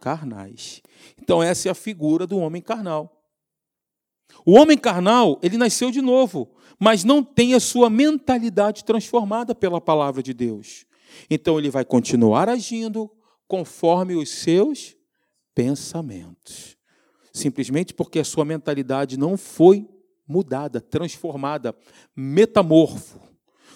carnais. 0.00 0.80
Então, 1.20 1.42
essa 1.42 1.68
é 1.68 1.70
a 1.70 1.74
figura 1.74 2.26
do 2.26 2.38
homem 2.38 2.62
carnal. 2.62 3.17
O 4.44 4.52
homem 4.52 4.78
carnal, 4.78 5.38
ele 5.42 5.56
nasceu 5.56 5.90
de 5.90 6.00
novo, 6.00 6.50
mas 6.78 7.04
não 7.04 7.22
tem 7.22 7.54
a 7.54 7.60
sua 7.60 7.90
mentalidade 7.90 8.84
transformada 8.84 9.54
pela 9.54 9.80
palavra 9.80 10.22
de 10.22 10.32
Deus. 10.32 10.86
Então, 11.28 11.58
ele 11.58 11.70
vai 11.70 11.84
continuar 11.84 12.48
agindo 12.48 13.10
conforme 13.46 14.14
os 14.14 14.28
seus 14.28 14.96
pensamentos. 15.54 16.76
Simplesmente 17.32 17.94
porque 17.94 18.18
a 18.18 18.24
sua 18.24 18.44
mentalidade 18.44 19.18
não 19.18 19.36
foi 19.36 19.88
mudada, 20.26 20.80
transformada, 20.80 21.74
metamorfo. 22.14 23.20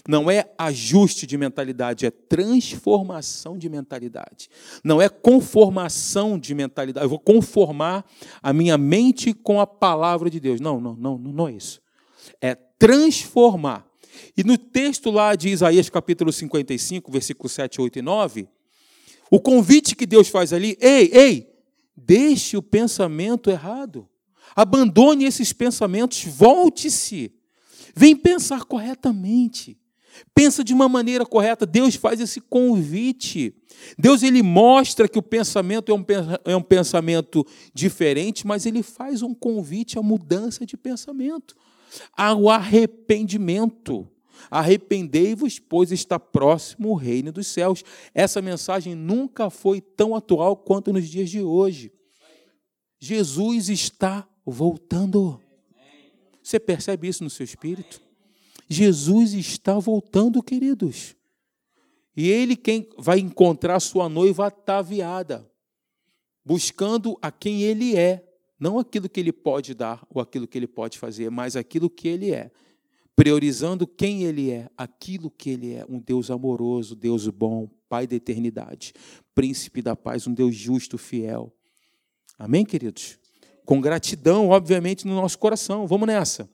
Não 0.09 0.29
é 0.29 0.53
ajuste 0.59 1.27
de 1.27 1.39
mentalidade, 1.39 2.05
é 2.05 2.11
transformação 2.11 3.57
de 3.57 3.69
mentalidade. 3.69 4.49
Não 4.83 5.01
é 5.01 5.09
conformação 5.09 6.39
de 6.39 6.55
mentalidade. 6.55 7.05
Eu 7.05 7.11
vou 7.11 7.21
conformar 7.21 8.05
a 8.43 8.53
minha 8.53 8.77
mente 8.77 9.33
com 9.33 9.61
a 9.61 9.67
palavra 9.67 10.29
de 10.29 10.41
Deus. 10.41 10.61
Não, 10.61 10.81
não, 10.81 10.97
não, 10.97 11.19
não 11.19 11.49
é 11.49 11.53
isso. 11.53 11.81
É 12.41 12.55
transformar. 12.55 13.87
E 14.37 14.43
no 14.43 14.59
texto 14.59 15.11
lá 15.11 15.37
de 15.37 15.49
Isaías 15.51 15.89
capítulo 15.89 16.33
55, 16.33 17.11
versículos 17.11 17.53
7, 17.53 17.81
8 17.81 17.99
e 18.01 18.03
9, 18.03 18.49
o 19.31 19.41
convite 19.41 19.95
que 19.95 20.05
Deus 20.05 20.29
faz 20.29 20.53
ali, 20.53 20.77
ei, 20.81 21.11
ei, 21.13 21.53
deixe 21.97 22.57
o 22.57 22.63
pensamento 22.63 23.51
errado. 23.51 24.09
Abandone 24.55 25.25
esses 25.25 25.53
pensamentos, 25.53 26.25
volte-se. 26.25 27.33
Vem 27.95 28.17
pensar 28.17 28.65
corretamente. 28.65 29.79
Pensa 30.35 30.63
de 30.63 30.73
uma 30.73 30.89
maneira 30.89 31.25
correta. 31.25 31.67
Deus 31.67 31.95
faz 31.95 32.21
esse 32.21 32.41
convite. 32.41 33.55
Deus 33.99 34.23
ele 34.23 34.43
mostra 34.43 35.09
que 35.09 35.19
o 35.19 35.23
pensamento 35.23 35.91
é 35.91 35.95
um, 35.95 36.05
é 36.45 36.57
um 36.57 36.63
pensamento 36.63 37.47
diferente, 37.75 38.47
mas 38.47 38.67
ele 38.67 38.83
faz 38.83 39.23
um 39.23 39.35
convite 39.35 39.99
à 39.99 40.03
mudança 40.03 40.65
de 40.67 40.77
pensamento, 40.77 41.57
ao 42.17 42.49
arrependimento. 42.49 44.09
Arrependei-vos, 44.51 45.59
pois 45.59 45.93
está 45.93 46.19
próximo 46.19 46.91
o 46.91 46.95
reino 46.95 47.33
dos 47.33 47.47
céus. 47.47 47.85
Essa 48.15 48.43
mensagem 48.43 48.95
nunca 48.95 49.51
foi 49.51 49.81
tão 49.81 50.15
atual 50.15 50.57
quanto 50.57 50.93
nos 50.93 51.09
dias 51.09 51.31
de 51.31 51.41
hoje. 51.41 51.93
Jesus 52.99 53.69
está 53.69 54.29
voltando. 54.45 55.41
Você 56.43 56.59
percebe 56.59 57.09
isso 57.09 57.23
no 57.23 57.31
seu 57.31 57.45
espírito? 57.45 58.01
Jesus 58.73 59.35
está 59.35 59.79
voltando, 59.79 60.43
queridos. 60.43 61.15
E 62.17 62.29
ele 62.29 62.57
quem 62.57 62.89
vai 62.99 63.19
encontrar 63.19 63.81
sua 63.81 64.09
noiva 64.09 64.47
ataviada, 64.47 65.51
buscando 66.45 67.17
a 67.23 67.31
quem 67.31 67.63
ele 67.63 67.97
é, 67.97 68.29
não 68.59 68.79
aquilo 68.79 69.09
que 69.09 69.19
ele 69.19 69.33
pode 69.33 69.75
dar 69.75 70.07
ou 70.11 70.21
aquilo 70.21 70.47
que 70.47 70.59
ele 70.59 70.67
pode 70.67 70.99
fazer, 70.99 71.31
mas 71.31 71.57
aquilo 71.57 71.89
que 71.89 72.09
ele 72.09 72.33
é, 72.33 72.51
priorizando 73.17 73.87
quem 73.87 74.25
ele 74.25 74.51
é, 74.51 74.69
aquilo 74.77 75.31
que 75.31 75.51
ele 75.51 75.75
é, 75.75 75.87
um 75.89 75.99
Deus 75.99 76.31
amoroso, 76.31 76.95
Deus 76.95 77.27
bom, 77.29 77.69
Pai 77.89 78.07
da 78.07 78.17
eternidade, 78.17 78.95
príncipe 79.35 79.83
da 79.83 79.95
paz, 79.95 80.27
um 80.27 80.33
Deus 80.33 80.57
justo, 80.57 80.97
fiel. 80.97 81.53
Amém, 82.39 82.65
queridos? 82.65 83.19
Com 83.67 83.81
gratidão, 83.81 84.49
obviamente, 84.49 85.07
no 85.07 85.15
nosso 85.15 85.39
coração. 85.39 85.87
Vamos 85.87 86.07
nessa. 86.07 86.49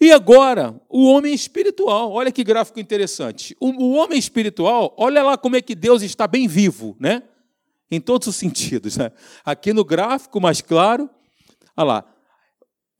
E 0.00 0.10
agora, 0.12 0.80
o 0.88 1.04
homem 1.04 1.34
espiritual. 1.34 2.10
Olha 2.10 2.32
que 2.32 2.42
gráfico 2.42 2.80
interessante. 2.80 3.54
O, 3.60 3.68
o, 3.68 3.92
homem 3.92 4.18
espiritual, 4.18 4.94
olha 4.96 5.22
lá 5.22 5.36
como 5.36 5.56
é 5.56 5.62
que 5.62 5.74
Deus 5.74 6.02
está 6.02 6.26
bem 6.26 6.48
vivo, 6.48 6.96
né? 6.98 7.22
Em 7.90 8.00
todos 8.00 8.26
os 8.26 8.36
sentidos. 8.36 8.96
Né? 8.96 9.12
Aqui 9.44 9.74
no 9.74 9.84
gráfico 9.84 10.40
mais 10.40 10.62
claro, 10.62 11.10
olha 11.76 11.86
lá. 11.86 12.14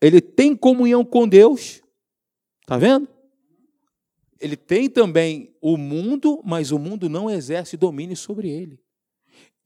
Ele 0.02 0.20
tem 0.20 0.54
comunhão 0.54 1.04
com 1.04 1.26
Deus, 1.26 1.82
tá 2.66 2.76
vendo? 2.76 3.08
Ele 4.38 4.56
tem 4.56 4.88
também 4.88 5.54
o 5.60 5.76
mundo, 5.76 6.40
mas 6.44 6.70
o 6.70 6.78
mundo 6.78 7.08
não 7.08 7.30
exerce 7.30 7.76
domínio 7.76 8.16
sobre 8.16 8.48
ele. 8.48 8.80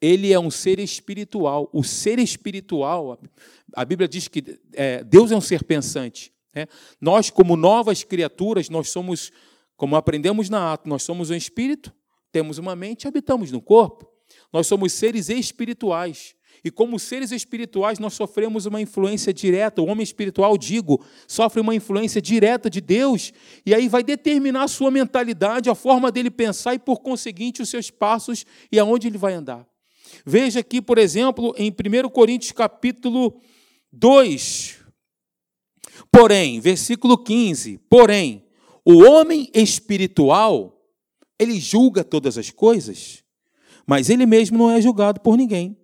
Ele 0.01 0.33
é 0.33 0.39
um 0.39 0.51
ser 0.51 0.81
espiritual. 0.81 1.71
O 1.73 1.85
ser 1.85 2.19
espiritual, 2.19 3.19
a 3.73 3.85
Bíblia 3.85 4.09
diz 4.09 4.27
que 4.27 4.59
é, 4.73 5.03
Deus 5.05 5.31
é 5.31 5.37
um 5.37 5.41
ser 5.41 5.63
pensante. 5.63 6.34
Né? 6.55 6.67
Nós, 7.01 7.31
como 7.31 7.57
novas 7.57 8.03
criaturas, 8.03 8.69
nós 8.69 8.91
somos, 8.91 9.33
como 9.77 9.97
aprendemos 9.97 10.49
na 10.49 10.73
ato, 10.73 10.89
nós 10.89 11.03
somos 11.03 11.31
um 11.31 11.35
espírito, 11.35 11.93
temos 12.31 12.59
uma 12.59 12.75
mente 12.77 13.05
e 13.05 13.09
habitamos 13.09 13.51
no 13.51 13.61
corpo. 13.61 14.11
Nós 14.53 14.67
somos 14.67 14.93
seres 14.93 15.29
espirituais. 15.29 16.35
E 16.65 16.71
como 16.71 16.99
seres 16.99 17.31
espirituais, 17.31 17.99
nós 17.99 18.15
sofremos 18.15 18.65
uma 18.65 18.81
influência 18.81 19.35
direta. 19.35 19.83
O 19.83 19.87
homem 19.87 20.03
espiritual, 20.03 20.57
digo, 20.57 21.05
sofre 21.29 21.61
uma 21.61 21.75
influência 21.75 22.23
direta 22.23 22.71
de 22.71 22.81
Deus, 22.81 23.33
e 23.67 23.75
aí 23.75 23.87
vai 23.87 24.03
determinar 24.03 24.63
a 24.63 24.69
sua 24.69 24.91
mentalidade, 24.91 25.69
a 25.69 25.75
forma 25.75 26.11
dele 26.11 26.31
pensar 26.31 26.75
e, 26.75 26.79
por 26.79 27.01
conseguinte, 27.01 27.61
os 27.61 27.69
seus 27.69 27.91
passos 27.91 28.47
e 28.73 28.79
aonde 28.79 29.09
ele 29.09 29.19
vai 29.19 29.35
andar. 29.35 29.67
Veja 30.25 30.61
aqui, 30.61 30.81
por 30.81 30.97
exemplo, 30.97 31.55
em 31.59 31.71
1 31.71 32.09
Coríntios 32.09 32.53
capítulo 32.53 33.41
2, 33.93 34.84
Porém, 36.11 36.61
versículo 36.61 37.17
15: 37.19 37.79
Porém, 37.89 38.45
o 38.85 39.03
homem 39.03 39.51
espiritual, 39.55 40.81
ele 41.39 41.59
julga 41.59 42.05
todas 42.05 42.37
as 42.39 42.51
coisas, 42.51 43.23
mas 43.87 44.11
ele 44.11 44.27
mesmo 44.27 44.59
não 44.59 44.71
é 44.71 44.81
julgado 44.81 45.21
por 45.21 45.37
ninguém. 45.37 45.77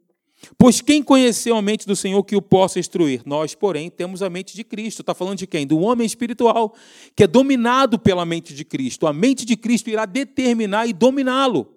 Pois 0.56 0.80
quem 0.80 1.02
conheceu 1.02 1.54
a 1.54 1.62
mente 1.62 1.86
do 1.86 1.94
Senhor 1.94 2.22
que 2.24 2.34
o 2.34 2.40
possa 2.40 2.78
instruir? 2.78 3.22
Nós, 3.26 3.54
porém, 3.54 3.90
temos 3.90 4.22
a 4.22 4.30
mente 4.30 4.54
de 4.54 4.64
Cristo. 4.64 5.00
Está 5.02 5.14
falando 5.14 5.38
de 5.38 5.46
quem? 5.46 5.66
Do 5.66 5.78
homem 5.80 6.06
espiritual, 6.06 6.74
que 7.14 7.24
é 7.24 7.26
dominado 7.26 7.98
pela 7.98 8.24
mente 8.24 8.54
de 8.54 8.64
Cristo. 8.64 9.06
A 9.06 9.12
mente 9.12 9.44
de 9.44 9.56
Cristo 9.56 9.90
irá 9.90 10.06
determinar 10.06 10.86
e 10.86 10.94
dominá-lo. 10.94 11.74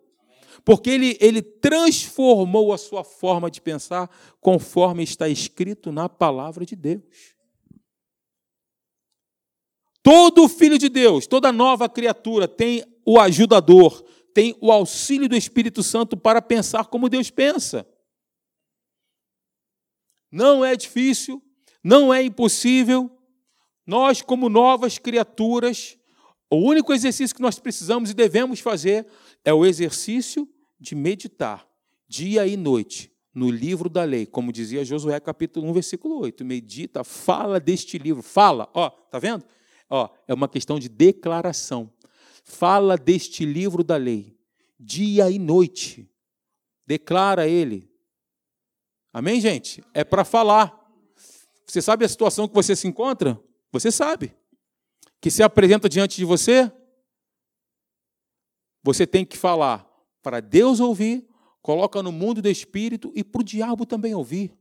Porque 0.64 0.90
ele, 0.90 1.18
ele 1.20 1.42
transformou 1.42 2.72
a 2.72 2.78
sua 2.78 3.04
forma 3.04 3.52
de 3.52 3.60
pensar 3.60 4.10
conforme 4.40 5.04
está 5.04 5.28
escrito 5.28 5.92
na 5.92 6.08
palavra 6.08 6.66
de 6.66 6.76
Deus. 6.76 7.33
Todo 10.04 10.50
filho 10.50 10.78
de 10.78 10.90
Deus, 10.90 11.26
toda 11.26 11.50
nova 11.54 11.88
criatura 11.88 12.46
tem 12.46 12.84
o 13.06 13.18
ajudador, 13.18 14.04
tem 14.34 14.54
o 14.60 14.70
auxílio 14.70 15.30
do 15.30 15.36
Espírito 15.36 15.82
Santo 15.82 16.18
para 16.18 16.42
pensar 16.42 16.88
como 16.88 17.08
Deus 17.08 17.30
pensa. 17.30 17.88
Não 20.30 20.66
é 20.66 20.76
difícil, 20.76 21.42
não 21.82 22.14
é 22.14 22.22
impossível. 22.22 23.10
Nós, 23.88 24.22
como 24.22 24.50
novas 24.50 24.98
criaturas, 24.98 25.98
o 26.50 26.58
único 26.58 26.94
exercício 26.94 27.36
que 27.36 27.42
nós 27.42 27.58
precisamos 27.58 28.10
e 28.10 28.14
devemos 28.14 28.60
fazer 28.60 29.08
é 29.46 29.54
o 29.54 29.66
exercício 29.66 30.50
de 30.78 30.96
meditar 30.96 31.66
dia 32.08 32.46
e 32.46 32.58
noite 32.58 33.10
no 33.34 33.50
livro 33.50 33.90
da 33.90 34.04
lei, 34.04 34.26
como 34.26 34.52
dizia 34.52 34.84
Josué 34.84 35.20
capítulo 35.20 35.68
1, 35.70 35.74
versículo 35.74 36.20
8. 36.20 36.44
Medita, 36.44 37.04
fala 37.04 37.60
deste 37.60 37.98
livro, 37.98 38.22
fala, 38.22 38.70
ó, 38.74 38.90
tá 38.90 39.18
vendo? 39.18 39.46
Ó, 39.96 40.10
é 40.28 40.34
uma 40.34 40.50
questão 40.50 40.80
de 40.80 40.90
declaração. 40.90 41.94
Fala 42.44 42.98
deste 42.98 43.46
livro 43.46 43.84
da 43.84 43.96
lei, 43.96 44.36
dia 44.80 45.30
e 45.30 45.38
noite. 45.38 46.10
Declara 46.84 47.48
ele. 47.48 47.88
Amém, 49.14 49.40
gente? 49.40 49.84
É 49.94 50.04
para 50.04 50.26
falar. 50.26 50.76
Você 51.68 51.80
sabe 51.80 52.04
a 52.04 52.10
situação 52.10 52.48
que 52.48 52.56
você 52.56 52.76
se 52.76 52.88
encontra? 52.88 53.40
Você 53.72 53.92
sabe. 53.92 54.36
Que 55.22 55.30
se 55.30 55.44
apresenta 55.44 55.88
diante 55.88 56.16
de 56.16 56.26
você? 56.26 56.72
Você 58.82 59.06
tem 59.06 59.24
que 59.24 59.38
falar 59.38 59.88
para 60.24 60.40
Deus 60.40 60.80
ouvir, 60.80 61.24
coloca 61.62 62.02
no 62.02 62.12
mundo 62.12 62.42
do 62.42 62.50
espírito 62.50 63.12
e 63.14 63.24
para 63.24 63.42
o 63.42 63.46
diabo 63.46 63.86
também 63.86 64.16
ouvir. 64.16 64.58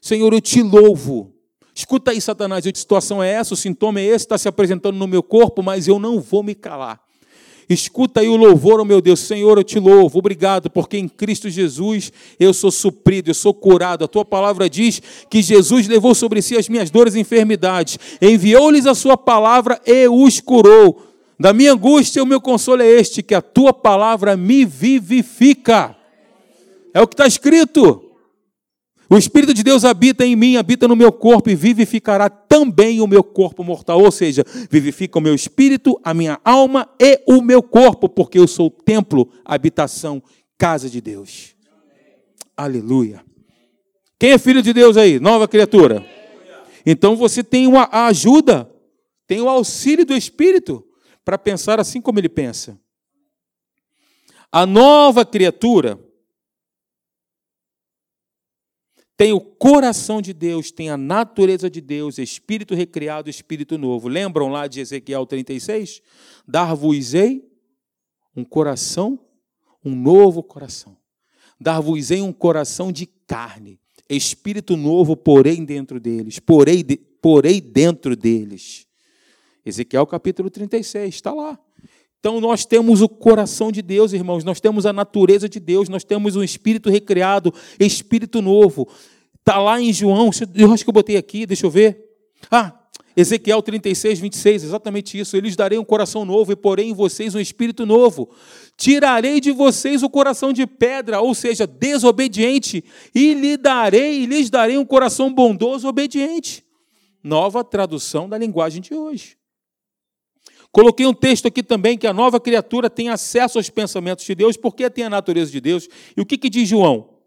Senhor, 0.00 0.32
eu 0.32 0.40
te 0.40 0.62
louvo 0.62 1.38
Escuta 1.74 2.10
aí, 2.10 2.20
Satanás, 2.20 2.66
a 2.66 2.70
situação 2.74 3.22
é 3.22 3.30
essa, 3.30 3.54
o 3.54 3.56
sintoma 3.56 4.00
é 4.00 4.04
esse, 4.04 4.24
está 4.24 4.36
se 4.36 4.48
apresentando 4.48 4.96
no 4.96 5.06
meu 5.06 5.22
corpo, 5.22 5.62
mas 5.62 5.88
eu 5.88 5.98
não 5.98 6.20
vou 6.20 6.42
me 6.42 6.54
calar. 6.54 7.00
Escuta 7.72 8.20
aí 8.20 8.28
o 8.28 8.36
louvor, 8.36 8.80
oh 8.80 8.84
meu 8.84 9.00
Deus. 9.00 9.20
Senhor, 9.20 9.56
eu 9.56 9.62
te 9.62 9.78
louvo. 9.78 10.18
Obrigado, 10.18 10.68
porque 10.68 10.98
em 10.98 11.06
Cristo 11.06 11.48
Jesus 11.48 12.12
eu 12.38 12.52
sou 12.52 12.70
suprido, 12.70 13.30
eu 13.30 13.34
sou 13.34 13.54
curado. 13.54 14.04
A 14.04 14.08
tua 14.08 14.24
palavra 14.24 14.68
diz 14.68 15.00
que 15.30 15.40
Jesus 15.40 15.86
levou 15.86 16.12
sobre 16.12 16.42
si 16.42 16.56
as 16.56 16.68
minhas 16.68 16.90
dores 16.90 17.14
e 17.14 17.20
enfermidades. 17.20 17.96
Enviou-lhes 18.20 18.86
a 18.86 18.94
sua 18.94 19.16
palavra 19.16 19.80
e 19.86 20.08
os 20.08 20.40
curou. 20.40 21.06
Da 21.38 21.52
minha 21.52 21.72
angústia, 21.72 22.22
o 22.22 22.26
meu 22.26 22.40
consolo 22.40 22.82
é 22.82 22.88
este: 22.88 23.22
que 23.22 23.36
a 23.36 23.40
tua 23.40 23.72
palavra 23.72 24.36
me 24.36 24.64
vivifica. 24.64 25.96
É 26.92 27.00
o 27.00 27.06
que 27.06 27.14
está 27.14 27.26
escrito. 27.28 28.09
O 29.12 29.18
Espírito 29.18 29.52
de 29.52 29.64
Deus 29.64 29.84
habita 29.84 30.24
em 30.24 30.36
mim, 30.36 30.56
habita 30.56 30.86
no 30.86 30.94
meu 30.94 31.10
corpo 31.10 31.50
e 31.50 31.56
vivificará 31.56 32.30
também 32.30 33.00
o 33.00 33.08
meu 33.08 33.24
corpo 33.24 33.64
mortal. 33.64 34.00
Ou 34.00 34.12
seja, 34.12 34.44
vivifica 34.70 35.18
o 35.18 35.20
meu 35.20 35.34
espírito, 35.34 36.00
a 36.04 36.14
minha 36.14 36.40
alma 36.44 36.88
e 36.96 37.20
o 37.26 37.42
meu 37.42 37.60
corpo, 37.60 38.08
porque 38.08 38.38
eu 38.38 38.46
sou 38.46 38.70
templo, 38.70 39.28
habitação, 39.44 40.22
casa 40.56 40.88
de 40.88 41.00
Deus. 41.00 41.56
Aleluia. 42.56 43.24
Quem 44.16 44.30
é 44.30 44.38
filho 44.38 44.62
de 44.62 44.72
Deus 44.72 44.96
aí? 44.96 45.18
Nova 45.18 45.48
criatura. 45.48 46.06
Então 46.86 47.16
você 47.16 47.42
tem 47.42 47.66
uma, 47.66 47.88
a 47.90 48.06
ajuda, 48.06 48.70
tem 49.26 49.40
o 49.40 49.48
auxílio 49.48 50.06
do 50.06 50.14
Espírito 50.14 50.86
para 51.24 51.36
pensar 51.36 51.80
assim 51.80 52.00
como 52.00 52.20
ele 52.20 52.28
pensa. 52.28 52.78
A 54.52 54.64
nova 54.64 55.24
criatura 55.24 55.98
tem 59.20 59.34
o 59.34 59.40
coração 59.42 60.22
de 60.22 60.32
Deus, 60.32 60.70
tem 60.70 60.88
a 60.88 60.96
natureza 60.96 61.68
de 61.68 61.82
Deus, 61.82 62.16
espírito 62.16 62.74
recriado, 62.74 63.28
espírito 63.28 63.76
novo. 63.76 64.08
Lembram 64.08 64.48
lá 64.48 64.66
de 64.66 64.80
Ezequiel 64.80 65.26
36? 65.26 66.00
Dar-vos-ei 66.48 67.46
um 68.34 68.42
coração, 68.42 69.20
um 69.84 69.94
novo 69.94 70.42
coração. 70.42 70.96
Dar-vos-ei 71.60 72.22
um 72.22 72.32
coração 72.32 72.90
de 72.90 73.04
carne, 73.04 73.78
espírito 74.08 74.74
novo 74.74 75.14
porém 75.14 75.66
dentro 75.66 76.00
deles, 76.00 76.38
porei, 76.38 76.82
de, 76.82 76.96
porei 76.96 77.60
dentro 77.60 78.16
deles. 78.16 78.86
Ezequiel 79.66 80.06
capítulo 80.06 80.48
36, 80.48 81.14
está 81.14 81.30
lá. 81.30 81.60
Então 82.20 82.38
nós 82.38 82.66
temos 82.66 83.00
o 83.00 83.08
coração 83.08 83.72
de 83.72 83.80
Deus, 83.80 84.12
irmãos, 84.12 84.44
nós 84.44 84.60
temos 84.60 84.84
a 84.84 84.92
natureza 84.92 85.48
de 85.48 85.58
Deus, 85.58 85.88
nós 85.88 86.04
temos 86.04 86.36
um 86.36 86.42
espírito 86.42 86.90
recriado, 86.90 87.52
espírito 87.78 88.42
novo. 88.42 88.86
Está 89.38 89.58
lá 89.58 89.80
em 89.80 89.90
João, 89.90 90.30
eu 90.54 90.70
acho 90.70 90.84
que 90.84 90.90
eu 90.90 90.94
botei 90.94 91.16
aqui, 91.16 91.46
deixa 91.46 91.64
eu 91.64 91.70
ver. 91.70 91.98
Ah, 92.50 92.78
Ezequiel 93.16 93.62
36, 93.62 94.20
26, 94.20 94.64
exatamente 94.64 95.18
isso. 95.18 95.34
Eu 95.34 95.40
lhes 95.40 95.56
darei 95.56 95.78
um 95.78 95.84
coração 95.84 96.24
novo 96.26 96.52
e 96.52 96.56
porei 96.56 96.90
em 96.90 96.94
vocês 96.94 97.34
um 97.34 97.40
espírito 97.40 97.84
novo. 97.86 98.30
Tirarei 98.76 99.40
de 99.40 99.50
vocês 99.50 100.02
o 100.02 100.10
coração 100.10 100.52
de 100.52 100.66
pedra, 100.66 101.20
ou 101.20 101.34
seja, 101.34 101.66
desobediente, 101.66 102.84
e 103.14 103.34
lhe 103.34 103.56
darei, 103.56 104.22
e 104.22 104.26
lhes 104.26 104.48
darei 104.50 104.78
um 104.78 104.84
coração 104.84 105.32
bondoso, 105.32 105.88
obediente. 105.88 106.62
Nova 107.22 107.64
tradução 107.64 108.28
da 108.28 108.38
linguagem 108.38 108.80
de 108.80 108.94
hoje. 108.94 109.39
Coloquei 110.72 111.06
um 111.06 111.14
texto 111.14 111.48
aqui 111.48 111.62
também 111.62 111.98
que 111.98 112.06
a 112.06 112.12
nova 112.12 112.38
criatura 112.38 112.88
tem 112.88 113.08
acesso 113.08 113.58
aos 113.58 113.68
pensamentos 113.68 114.24
de 114.24 114.34
Deus, 114.34 114.56
porque 114.56 114.88
tem 114.88 115.04
a 115.04 115.10
natureza 115.10 115.50
de 115.50 115.60
Deus. 115.60 115.88
E 116.16 116.20
o 116.20 116.26
que, 116.26 116.38
que 116.38 116.48
diz 116.48 116.68
João? 116.68 117.18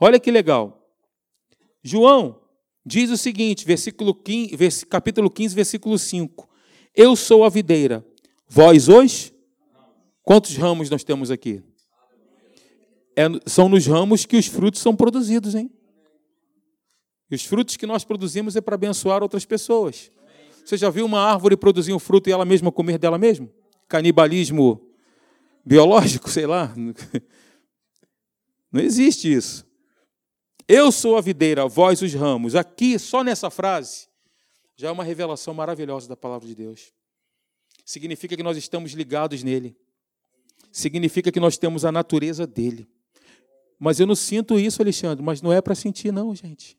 Olha 0.00 0.20
que 0.20 0.30
legal. 0.30 0.88
João 1.82 2.40
diz 2.86 3.10
o 3.10 3.16
seguinte, 3.16 3.64
versículo 3.64 4.14
15, 4.14 4.86
capítulo 4.86 5.28
15, 5.28 5.54
versículo 5.54 5.98
5. 5.98 6.48
Eu 6.94 7.16
sou 7.16 7.44
a 7.44 7.48
videira, 7.48 8.06
vós 8.48 8.88
hoje? 8.88 9.34
Quantos 10.22 10.56
ramos 10.56 10.88
nós 10.88 11.02
temos 11.02 11.30
aqui? 11.30 11.62
É, 13.16 13.24
são 13.46 13.68
nos 13.68 13.86
ramos 13.86 14.24
que 14.24 14.36
os 14.36 14.46
frutos 14.46 14.80
são 14.80 14.94
produzidos, 14.94 15.54
hein? 15.54 15.70
E 17.30 17.34
os 17.34 17.44
frutos 17.44 17.76
que 17.76 17.86
nós 17.86 18.04
produzimos 18.04 18.54
é 18.54 18.60
para 18.60 18.76
abençoar 18.76 19.22
outras 19.22 19.44
pessoas. 19.44 20.10
Você 20.68 20.76
já 20.76 20.90
viu 20.90 21.06
uma 21.06 21.22
árvore 21.22 21.56
produzir 21.56 21.94
um 21.94 21.98
fruto 21.98 22.28
e 22.28 22.32
ela 22.32 22.44
mesma 22.44 22.70
comer 22.70 22.98
dela 22.98 23.16
mesma? 23.16 23.48
Canibalismo 23.88 24.86
biológico, 25.64 26.28
sei 26.28 26.46
lá. 26.46 26.74
Não 28.70 28.82
existe 28.82 29.32
isso. 29.32 29.66
Eu 30.68 30.92
sou 30.92 31.16
a 31.16 31.22
videira, 31.22 31.66
vós 31.66 32.02
os 32.02 32.12
ramos. 32.12 32.54
Aqui, 32.54 32.98
só 32.98 33.24
nessa 33.24 33.48
frase, 33.48 34.08
já 34.76 34.88
é 34.88 34.90
uma 34.90 35.02
revelação 35.02 35.54
maravilhosa 35.54 36.06
da 36.06 36.14
palavra 36.14 36.46
de 36.46 36.54
Deus. 36.54 36.92
Significa 37.82 38.36
que 38.36 38.42
nós 38.42 38.58
estamos 38.58 38.92
ligados 38.92 39.42
nele. 39.42 39.74
Significa 40.70 41.32
que 41.32 41.40
nós 41.40 41.56
temos 41.56 41.86
a 41.86 41.90
natureza 41.90 42.46
dele. 42.46 42.86
Mas 43.78 44.00
eu 44.00 44.06
não 44.06 44.14
sinto 44.14 44.58
isso, 44.58 44.82
Alexandre, 44.82 45.24
mas 45.24 45.40
não 45.40 45.50
é 45.50 45.62
para 45.62 45.74
sentir, 45.74 46.12
não, 46.12 46.34
gente. 46.34 46.76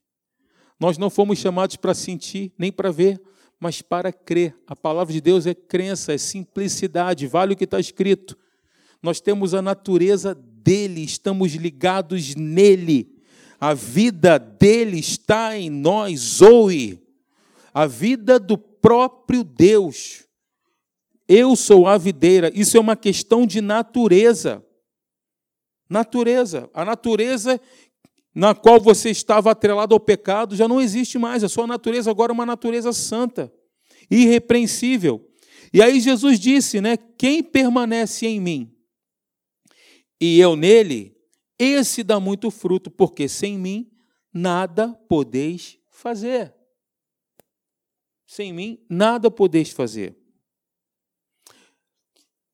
Nós 0.80 0.96
não 0.96 1.10
fomos 1.10 1.40
chamados 1.40 1.76
para 1.76 1.96
sentir, 1.96 2.54
nem 2.56 2.72
para 2.72 2.92
ver 2.92 3.20
mas 3.60 3.82
para 3.82 4.14
crer. 4.14 4.56
A 4.66 4.76
palavra 4.76 5.12
de 5.12 5.20
Deus 5.20 5.46
é 5.46 5.54
crença, 5.54 6.14
é 6.14 6.18
simplicidade, 6.18 7.28
vale 7.28 7.54
o 7.54 7.58
que 7.58 7.66
está 7.66 7.80
escrito. 7.80 8.38
Nós 9.02 9.20
temos 9.20 9.54
a 9.54 9.62
natureza 9.62 10.34
dele, 10.34 11.04
estamos 11.04 11.54
ligados 11.54 12.36
nele. 12.36 13.20
A 13.60 13.74
vida 13.74 14.38
dele 14.38 15.00
está 15.00 15.58
em 15.58 15.70
nós, 15.70 16.20
Zoe. 16.20 17.02
A 17.74 17.86
vida 17.86 18.40
do 18.40 18.58
próprio 18.58 19.44
Deus. 19.44 20.26
Eu 21.28 21.56
sou 21.56 21.88
a 21.88 21.98
videira. 21.98 22.52
Isso 22.56 22.78
é 22.78 22.80
uma 22.80 22.96
questão 22.96 23.46
de 23.46 23.62
natureza. 23.62 24.66
Natureza. 25.90 26.70
A 26.74 26.86
natureza 26.86 27.60
na 28.34 28.54
qual 28.54 28.80
você 28.80 29.10
estava 29.10 29.52
atrelado 29.52 29.94
ao 29.94 30.00
pecado 30.00 30.56
já 30.56 30.68
não 30.68 30.80
existe 30.80 31.18
mais. 31.18 31.44
A 31.44 31.50
sua 31.50 31.68
natureza 31.68 32.12
agora 32.12 32.32
é 32.32 32.34
uma 32.34 32.46
natureza 32.46 32.94
santa, 32.94 33.52
irrepreensível. 34.10 35.26
E 35.74 35.82
aí 35.82 36.00
Jesus 36.00 36.40
disse, 36.40 36.82
né? 36.82 36.98
Quem 36.98 37.44
permanece 37.44 38.26
em 38.26 38.40
mim 38.40 38.76
e 40.20 40.40
eu 40.40 40.56
nele, 40.56 41.16
esse 41.58 42.04
dá 42.04 42.20
muito 42.20 42.52
fruto, 42.52 42.92
porque 42.92 43.30
sem 43.30 43.58
mim 43.58 43.90
nada 44.34 44.94
podeis 45.08 45.80
fazer. 45.90 46.54
Sem 48.28 48.52
mim 48.52 48.86
nada 48.90 49.32
podeis 49.32 49.72
fazer. 49.72 50.18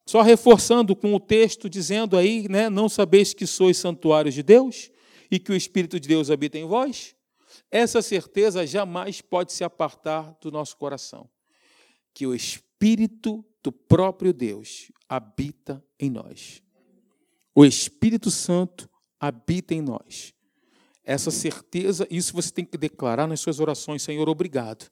Só 0.08 0.22
reforçando 0.22 0.96
com 0.96 1.16
o 1.16 1.20
texto 1.20 1.68
dizendo 1.68 2.16
aí, 2.16 2.48
né, 2.48 2.70
não 2.70 2.88
sabeis 2.88 3.34
que 3.34 3.48
sois 3.48 3.78
santuários 3.78 4.36
de 4.36 4.44
Deus? 4.44 4.92
E 5.30 5.40
que 5.40 5.52
o 5.52 5.56
Espírito 5.56 6.00
de 6.00 6.08
Deus 6.08 6.30
habita 6.30 6.58
em 6.58 6.66
vós, 6.66 7.16
essa 7.72 8.02
certeza 8.02 8.66
jamais 8.66 9.22
pode 9.22 9.54
se 9.54 9.64
apartar 9.64 10.38
do 10.42 10.52
nosso 10.52 10.78
coração. 10.78 11.30
Que 12.14 12.26
o 12.26 12.34
Espírito 12.34 13.44
do 13.64 13.72
próprio 13.72 14.34
Deus 14.34 14.92
habita 15.10 15.84
em 16.00 16.10
nós. 16.10 16.62
O 17.54 17.66
Espírito 17.66 18.30
Santo 18.30 18.90
habita 19.20 19.74
em 19.74 19.82
nós. 19.82 20.34
Essa 21.04 21.32
certeza, 21.32 22.08
isso 22.10 22.34
você 22.34 22.52
tem 22.52 22.66
que 22.66 22.78
declarar 22.78 23.28
nas 23.28 23.40
suas 23.40 23.60
orações, 23.60 24.02
Senhor, 24.02 24.28
obrigado. 24.28 24.90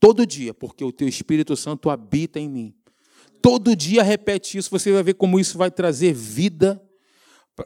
Todo 0.00 0.26
dia, 0.26 0.52
porque 0.52 0.84
o 0.84 0.92
teu 0.92 1.08
Espírito 1.08 1.56
Santo 1.56 1.88
habita 1.88 2.38
em 2.38 2.48
mim. 2.48 2.74
Todo 3.40 3.76
dia 3.76 4.02
repete 4.02 4.58
isso, 4.58 4.70
você 4.70 4.92
vai 4.92 5.02
ver 5.02 5.14
como 5.14 5.38
isso 5.38 5.56
vai 5.56 5.70
trazer 5.70 6.12
vida 6.12 6.82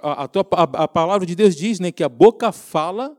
a, 0.02 0.24
a, 0.24 0.62
a 0.84 0.88
palavra 0.88 1.26
de 1.26 1.34
Deus 1.34 1.56
diz 1.56 1.80
né, 1.80 1.90
que 1.90 2.04
a 2.04 2.08
boca 2.08 2.52
fala 2.52 3.16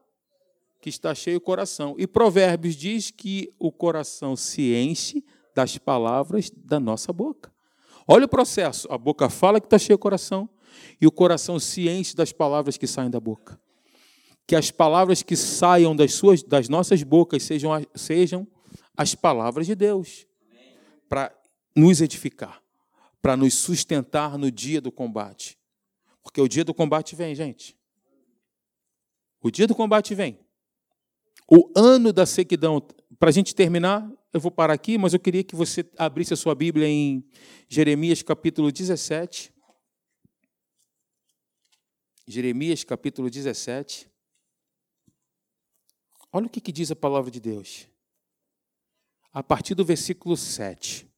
que 0.81 0.89
está 0.89 1.13
cheio 1.13 1.37
o 1.37 1.41
coração. 1.41 1.95
E 1.97 2.07
Provérbios 2.07 2.75
diz 2.75 3.11
que 3.11 3.53
o 3.59 3.71
coração 3.71 4.35
se 4.35 4.73
enche 4.73 5.23
das 5.53 5.77
palavras 5.77 6.49
da 6.55 6.79
nossa 6.79 7.11
boca. 7.11 7.51
Olha 8.07 8.25
o 8.25 8.29
processo. 8.29 8.87
A 8.91 8.97
boca 8.97 9.29
fala 9.29 9.59
que 9.59 9.67
está 9.67 9.77
cheio 9.77 9.95
o 9.95 9.99
coração 9.99 10.49
e 11.01 11.05
o 11.05 11.11
coração 11.11 11.59
se 11.59 11.89
enche 11.89 12.15
das 12.15 12.31
palavras 12.31 12.77
que 12.77 12.87
saem 12.87 13.09
da 13.09 13.19
boca. 13.19 13.59
Que 14.47 14.55
as 14.55 14.71
palavras 14.71 15.21
que 15.21 15.35
saiam 15.35 15.95
das, 15.95 16.13
suas, 16.13 16.41
das 16.41 16.69
nossas 16.69 17.03
bocas 17.03 17.43
sejam, 17.43 17.71
sejam 17.93 18.47
as 18.95 19.13
palavras 19.13 19.67
de 19.67 19.75
Deus 19.75 20.25
para 21.07 21.31
nos 21.75 22.01
edificar, 22.01 22.61
para 23.21 23.35
nos 23.35 23.53
sustentar 23.53 24.37
no 24.37 24.49
dia 24.49 24.81
do 24.81 24.91
combate. 24.91 25.58
Porque 26.29 26.41
o 26.41 26.47
dia 26.47 26.63
do 26.63 26.75
combate 26.75 27.15
vem, 27.15 27.33
gente. 27.33 27.75
O 29.41 29.49
dia 29.49 29.65
do 29.65 29.73
combate 29.73 30.13
vem. 30.13 30.39
O 31.51 31.71
ano 31.75 32.13
da 32.13 32.23
sequidão. 32.23 32.79
Para 33.17 33.29
a 33.29 33.31
gente 33.31 33.55
terminar, 33.55 34.07
eu 34.31 34.39
vou 34.39 34.51
parar 34.51 34.73
aqui, 34.73 34.95
mas 34.95 35.11
eu 35.11 35.19
queria 35.19 35.43
que 35.43 35.55
você 35.55 35.83
abrisse 35.97 36.31
a 36.31 36.37
sua 36.37 36.53
Bíblia 36.53 36.87
em 36.87 37.27
Jeremias 37.67 38.21
capítulo 38.21 38.71
17. 38.71 39.51
Jeremias 42.27 42.83
capítulo 42.83 43.27
17. 43.27 44.07
Olha 46.31 46.45
o 46.45 46.49
que, 46.49 46.61
que 46.61 46.71
diz 46.71 46.91
a 46.91 46.95
palavra 46.95 47.31
de 47.31 47.39
Deus. 47.39 47.87
A 49.33 49.41
partir 49.41 49.73
do 49.73 49.83
versículo 49.83 50.37
7. 50.37 51.09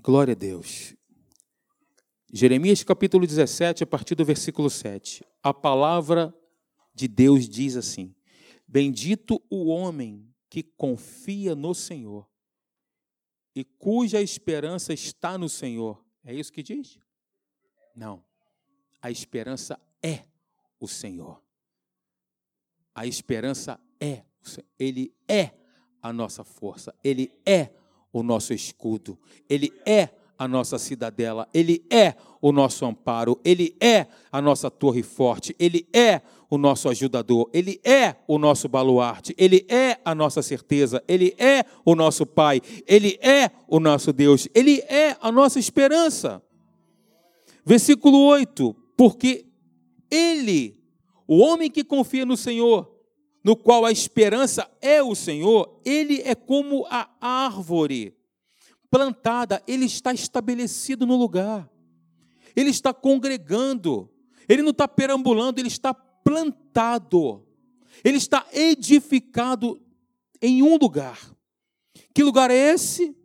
Glória 0.00 0.32
a 0.32 0.36
Deus. 0.36 0.98
Jeremias 2.32 2.84
capítulo 2.84 3.26
17, 3.26 3.82
a 3.82 3.86
partir 3.86 4.14
do 4.14 4.24
versículo 4.24 4.70
7. 4.70 5.24
A 5.42 5.52
palavra 5.52 6.32
de 6.94 7.08
Deus 7.08 7.48
diz 7.48 7.76
assim: 7.76 8.14
Bendito 8.68 9.42
o 9.50 9.66
homem 9.66 10.32
que 10.48 10.62
confia 10.62 11.56
no 11.56 11.74
Senhor 11.74 12.28
e 13.54 13.64
cuja 13.64 14.22
esperança 14.22 14.92
está 14.92 15.36
no 15.36 15.48
Senhor. 15.48 16.04
É 16.24 16.32
isso 16.32 16.52
que 16.52 16.62
diz? 16.62 17.00
Não. 17.96 18.24
A 19.02 19.10
esperança 19.10 19.80
é 20.00 20.24
o 20.78 20.86
Senhor. 20.86 21.42
A 22.94 23.06
esperança 23.06 23.80
é, 23.98 24.24
ele 24.78 25.12
é 25.26 25.50
a 26.00 26.12
nossa 26.12 26.44
força, 26.44 26.94
ele 27.02 27.32
é 27.44 27.70
o 28.12 28.22
nosso 28.22 28.52
escudo, 28.52 29.18
ele 29.48 29.72
é 29.84 30.19
a 30.40 30.48
nossa 30.48 30.78
cidadela, 30.78 31.46
ele 31.52 31.84
é 31.90 32.14
o 32.40 32.50
nosso 32.50 32.86
amparo, 32.86 33.38
ele 33.44 33.76
é 33.78 34.06
a 34.32 34.40
nossa 34.40 34.70
torre 34.70 35.02
forte, 35.02 35.54
ele 35.58 35.86
é 35.92 36.22
o 36.48 36.56
nosso 36.56 36.88
ajudador, 36.88 37.50
ele 37.52 37.78
é 37.84 38.16
o 38.26 38.38
nosso 38.38 38.66
baluarte, 38.66 39.34
ele 39.36 39.66
é 39.68 39.98
a 40.02 40.14
nossa 40.14 40.40
certeza, 40.40 41.04
ele 41.06 41.34
é 41.36 41.62
o 41.84 41.94
nosso 41.94 42.24
pai, 42.24 42.62
ele 42.86 43.18
é 43.20 43.50
o 43.68 43.78
nosso 43.78 44.14
Deus, 44.14 44.48
ele 44.54 44.78
é 44.88 45.14
a 45.20 45.30
nossa 45.30 45.58
esperança. 45.58 46.42
Versículo 47.62 48.24
8: 48.24 48.74
Porque 48.96 49.44
ele, 50.10 50.74
o 51.28 51.40
homem 51.40 51.70
que 51.70 51.84
confia 51.84 52.24
no 52.24 52.38
Senhor, 52.38 52.90
no 53.44 53.54
qual 53.54 53.84
a 53.84 53.92
esperança 53.92 54.66
é 54.80 55.02
o 55.02 55.14
Senhor, 55.14 55.82
ele 55.84 56.22
é 56.24 56.34
como 56.34 56.86
a 56.88 57.10
árvore 57.20 58.18
plantada, 58.90 59.62
ele 59.66 59.84
está 59.84 60.12
estabelecido 60.12 61.06
no 61.06 61.16
lugar, 61.16 61.70
ele 62.56 62.70
está 62.70 62.92
congregando, 62.92 64.10
ele 64.48 64.62
não 64.62 64.70
está 64.70 64.88
perambulando, 64.88 65.60
ele 65.60 65.68
está 65.68 65.94
plantado, 65.94 67.46
ele 68.02 68.16
está 68.16 68.46
edificado 68.52 69.80
em 70.42 70.62
um 70.62 70.76
lugar. 70.76 71.18
Que 72.12 72.22
lugar 72.22 72.50
é 72.50 72.54
esse? 72.54 73.16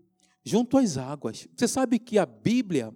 Junto 0.43 0.77
às 0.77 0.97
águas. 0.97 1.47
Você 1.55 1.67
sabe 1.67 1.97
que 1.97 2.19
a 2.19 2.25
Bíblia, 2.25 2.93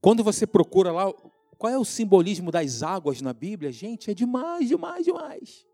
quando 0.00 0.24
você 0.24 0.46
procura 0.46 0.90
lá, 0.90 1.12
qual 1.58 1.72
é 1.72 1.78
o 1.78 1.84
simbolismo 1.84 2.50
das 2.50 2.82
águas 2.82 3.20
na 3.20 3.32
Bíblia? 3.32 3.70
Gente, 3.70 4.10
é 4.10 4.14
demais, 4.14 4.68
demais, 4.68 5.04
demais. 5.04 5.66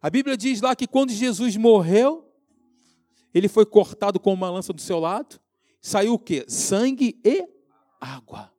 A 0.00 0.08
Bíblia 0.08 0.36
diz 0.36 0.60
lá 0.60 0.76
que 0.76 0.86
quando 0.86 1.10
Jesus 1.10 1.56
morreu, 1.56 2.27
ele 3.34 3.48
foi 3.48 3.66
cortado 3.66 4.18
com 4.18 4.32
uma 4.32 4.50
lança 4.50 4.72
do 4.72 4.80
seu 4.80 4.98
lado, 4.98 5.40
saiu 5.80 6.14
o 6.14 6.18
quê? 6.18 6.44
Sangue 6.48 7.20
e 7.24 7.46
água. 8.00 8.52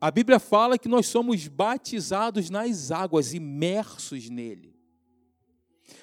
A 0.00 0.10
Bíblia 0.10 0.38
fala 0.38 0.78
que 0.78 0.88
nós 0.88 1.06
somos 1.06 1.48
batizados 1.48 2.50
nas 2.50 2.90
águas, 2.90 3.32
imersos 3.32 4.28
nele. 4.28 4.74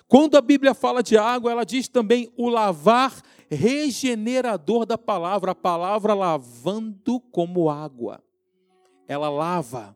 Quando 0.08 0.36
a 0.36 0.42
Bíblia 0.42 0.74
fala 0.74 1.02
de 1.02 1.18
água, 1.18 1.52
ela 1.52 1.64
diz 1.64 1.88
também 1.88 2.32
o 2.36 2.50
lavar 2.50 3.22
regenerador 3.50 4.86
da 4.86 4.98
palavra, 4.98 5.52
a 5.52 5.56
palavra 5.56 6.14
lavando 6.14 7.20
como 7.20 7.70
água. 7.70 8.24
Ela 9.08 9.30
lava. 9.30 9.96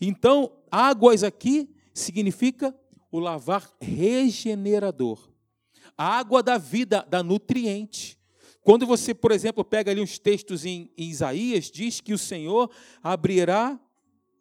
Então, 0.00 0.52
águas 0.70 1.22
aqui 1.22 1.68
significa 1.94 2.74
o 3.10 3.18
lavar 3.18 3.70
regenerador. 3.80 5.28
A 5.96 6.18
água 6.18 6.42
da 6.42 6.58
vida, 6.58 7.06
da 7.08 7.22
nutriente. 7.22 8.18
Quando 8.62 8.84
você, 8.84 9.14
por 9.14 9.30
exemplo, 9.30 9.64
pega 9.64 9.90
ali 9.90 10.00
uns 10.00 10.18
textos 10.18 10.64
em, 10.64 10.90
em 10.96 11.08
Isaías, 11.08 11.70
diz 11.70 12.00
que 12.00 12.12
o 12.12 12.18
Senhor 12.18 12.70
abrirá 13.02 13.78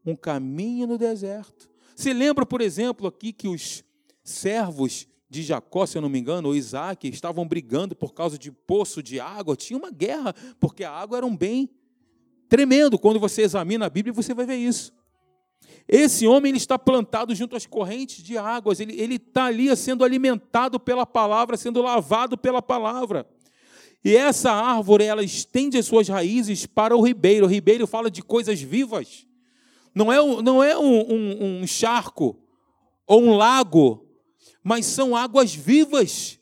um 0.06 0.16
caminho 0.16 0.88
no 0.88 0.98
deserto. 0.98 1.70
Se 1.96 2.12
lembra, 2.12 2.46
por 2.46 2.62
exemplo, 2.62 3.08
aqui 3.08 3.32
que 3.32 3.48
os 3.48 3.84
servos 4.24 5.08
de 5.30 5.44
Jacó, 5.44 5.86
se 5.86 5.98
eu 5.98 6.02
não 6.02 6.10
me 6.10 6.20
engano, 6.20 6.50
ou 6.50 6.56
Isaac, 6.56 7.08
estavam 7.08 7.48
brigando 7.48 7.96
por 7.96 8.14
causa 8.14 8.38
de 8.38 8.52
poço 8.52 9.02
de 9.02 9.20
água, 9.20 9.56
tinha 9.56 9.78
uma 9.78 9.92
guerra, 9.92 10.34
porque 10.60 10.84
a 10.84 10.92
água 10.92 11.18
era 11.18 11.26
um 11.26 11.36
bem 11.36 11.70
tremendo. 12.48 12.98
Quando 12.98 13.20
você 13.20 13.42
examina 13.42 13.86
a 13.86 13.90
Bíblia, 13.90 14.14
você 14.14 14.34
vai 14.34 14.46
ver 14.46 14.56
isso. 14.56 14.94
Esse 15.88 16.26
homem 16.26 16.50
ele 16.50 16.58
está 16.58 16.80
plantado 16.80 17.36
junto 17.36 17.56
às 17.56 17.66
correntes 17.66 18.24
de 18.24 18.38
águas, 18.38 18.80
ele, 18.80 19.00
ele 19.00 19.16
está 19.16 19.46
ali 19.46 19.76
sendo 19.76 20.04
alimentado 20.04 20.80
pela 20.80 21.06
palavra, 21.06 21.58
sendo 21.58 21.82
lavado 21.82 22.38
pela 22.38 22.62
palavra. 22.62 23.28
E 24.04 24.16
essa 24.16 24.52
árvore, 24.52 25.04
ela 25.04 25.24
estende 25.24 25.78
as 25.78 25.86
suas 25.86 26.08
raízes 26.08 26.66
para 26.68 26.96
o 26.96 27.02
ribeiro. 27.02 27.46
O 27.46 27.50
ribeiro 27.50 27.88
fala 27.88 28.10
de 28.10 28.22
coisas 28.22 28.62
vivas. 28.62 29.26
Não 29.96 30.12
é, 30.12 30.18
não 30.44 30.64
é 30.64 30.78
um, 30.78 31.12
um, 31.12 31.62
um 31.62 31.68
charco 31.68 32.38
ou 33.08 33.24
um 33.24 33.36
lago, 33.36 34.06
mas 34.64 34.86
são 34.86 35.16
águas 35.16 35.56
vivas. 35.56 36.40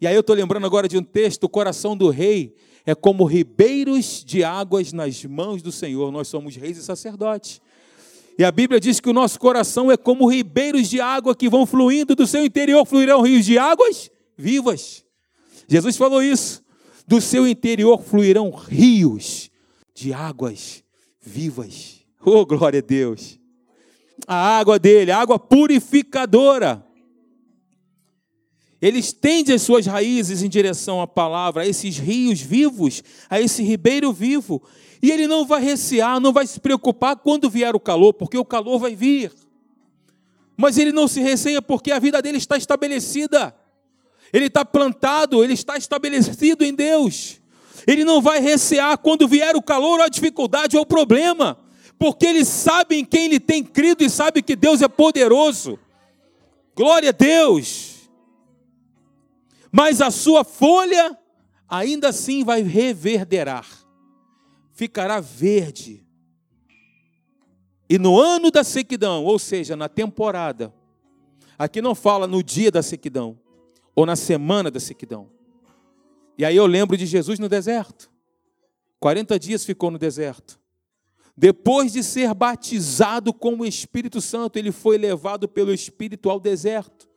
E 0.00 0.06
aí 0.06 0.14
eu 0.14 0.20
estou 0.20 0.34
lembrando 0.34 0.64
agora 0.64 0.88
de 0.88 0.96
um 0.96 1.02
texto: 1.02 1.44
o 1.44 1.48
coração 1.48 1.96
do 1.96 2.08
rei 2.08 2.54
é 2.86 2.94
como 2.94 3.24
ribeiros 3.24 4.24
de 4.24 4.44
águas 4.44 4.92
nas 4.92 5.24
mãos 5.24 5.60
do 5.60 5.72
Senhor. 5.72 6.10
Nós 6.10 6.28
somos 6.28 6.56
reis 6.56 6.78
e 6.78 6.82
sacerdotes. 6.82 7.60
E 8.38 8.44
a 8.44 8.50
Bíblia 8.50 8.80
diz 8.80 8.98
que 8.98 9.08
o 9.08 9.12
nosso 9.12 9.38
coração 9.38 9.90
é 9.90 9.96
como 9.96 10.28
ribeiros 10.28 10.88
de 10.88 11.00
água 11.00 11.34
que 11.36 11.48
vão 11.48 11.64
fluindo, 11.64 12.16
do 12.16 12.26
seu 12.26 12.44
interior 12.44 12.84
fluirão 12.84 13.22
rios 13.22 13.44
de 13.44 13.58
águas 13.58 14.10
vivas. 14.36 15.04
Jesus 15.68 15.96
falou 15.96 16.22
isso. 16.22 16.62
Do 17.06 17.20
seu 17.20 17.46
interior 17.46 18.02
fluirão 18.02 18.50
rios 18.50 19.50
de 19.94 20.12
águas 20.12 20.82
vivas. 21.20 22.00
Oh, 22.24 22.44
glória 22.44 22.80
a 22.80 22.82
Deus. 22.82 23.38
A 24.26 24.58
água 24.58 24.78
dele, 24.78 25.12
a 25.12 25.18
água 25.18 25.38
purificadora. 25.38 26.84
Ele 28.84 28.98
estende 28.98 29.50
as 29.50 29.62
suas 29.62 29.86
raízes 29.86 30.42
em 30.42 30.48
direção 30.48 31.00
à 31.00 31.06
palavra, 31.06 31.62
a 31.62 31.66
esses 31.66 31.96
rios 31.96 32.42
vivos, 32.42 33.02
a 33.30 33.40
esse 33.40 33.62
ribeiro 33.62 34.12
vivo. 34.12 34.62
E 35.00 35.10
ele 35.10 35.26
não 35.26 35.46
vai 35.46 35.62
recear, 35.62 36.20
não 36.20 36.34
vai 36.34 36.46
se 36.46 36.60
preocupar 36.60 37.16
quando 37.16 37.48
vier 37.48 37.74
o 37.74 37.80
calor, 37.80 38.12
porque 38.12 38.36
o 38.36 38.44
calor 38.44 38.78
vai 38.78 38.94
vir. 38.94 39.32
Mas 40.54 40.76
ele 40.76 40.92
não 40.92 41.08
se 41.08 41.22
receia 41.22 41.62
porque 41.62 41.92
a 41.92 41.98
vida 41.98 42.20
dele 42.20 42.36
está 42.36 42.58
estabelecida. 42.58 43.56
Ele 44.30 44.48
está 44.48 44.66
plantado, 44.66 45.42
ele 45.42 45.54
está 45.54 45.78
estabelecido 45.78 46.62
em 46.62 46.74
Deus. 46.74 47.40
Ele 47.86 48.04
não 48.04 48.20
vai 48.20 48.38
recear 48.38 48.98
quando 48.98 49.26
vier 49.26 49.56
o 49.56 49.62
calor, 49.62 50.00
ou 50.00 50.04
a 50.04 50.10
dificuldade 50.10 50.76
ou 50.76 50.82
o 50.82 50.86
problema, 50.86 51.58
porque 51.98 52.26
ele 52.26 52.44
sabe 52.44 52.96
em 52.96 53.04
quem 53.06 53.24
ele 53.24 53.40
tem 53.40 53.64
crido 53.64 54.04
e 54.04 54.10
sabe 54.10 54.42
que 54.42 54.54
Deus 54.54 54.82
é 54.82 54.88
poderoso. 54.88 55.78
Glória 56.76 57.08
a 57.08 57.12
Deus. 57.12 57.93
Mas 59.74 60.00
a 60.00 60.10
sua 60.10 60.44
folha 60.44 61.18
ainda 61.68 62.10
assim 62.10 62.44
vai 62.44 62.62
reverderar 62.62 63.84
ficará 64.74 65.20
verde. 65.20 66.04
E 67.88 67.98
no 67.98 68.20
ano 68.20 68.50
da 68.50 68.64
sequidão, 68.64 69.24
ou 69.24 69.38
seja, 69.38 69.76
na 69.76 69.88
temporada, 69.88 70.74
aqui 71.56 71.80
não 71.80 71.94
fala 71.94 72.26
no 72.26 72.42
dia 72.42 72.70
da 72.70 72.82
sequidão, 72.82 73.38
ou 73.94 74.04
na 74.04 74.16
semana 74.16 74.70
da 74.70 74.80
sequidão. 74.80 75.30
E 76.36 76.44
aí 76.44 76.56
eu 76.56 76.66
lembro 76.66 76.96
de 76.96 77.06
Jesus 77.06 77.38
no 77.38 77.48
deserto. 77.48 78.10
40 78.98 79.38
dias 79.38 79.64
ficou 79.64 79.90
no 79.90 79.98
deserto. 79.98 80.58
Depois 81.36 81.92
de 81.92 82.02
ser 82.02 82.32
batizado 82.34 83.32
com 83.32 83.56
o 83.56 83.66
Espírito 83.66 84.20
Santo, 84.20 84.58
ele 84.58 84.72
foi 84.72 84.98
levado 84.98 85.48
pelo 85.48 85.72
Espírito 85.72 86.30
ao 86.30 86.40
deserto, 86.40 87.08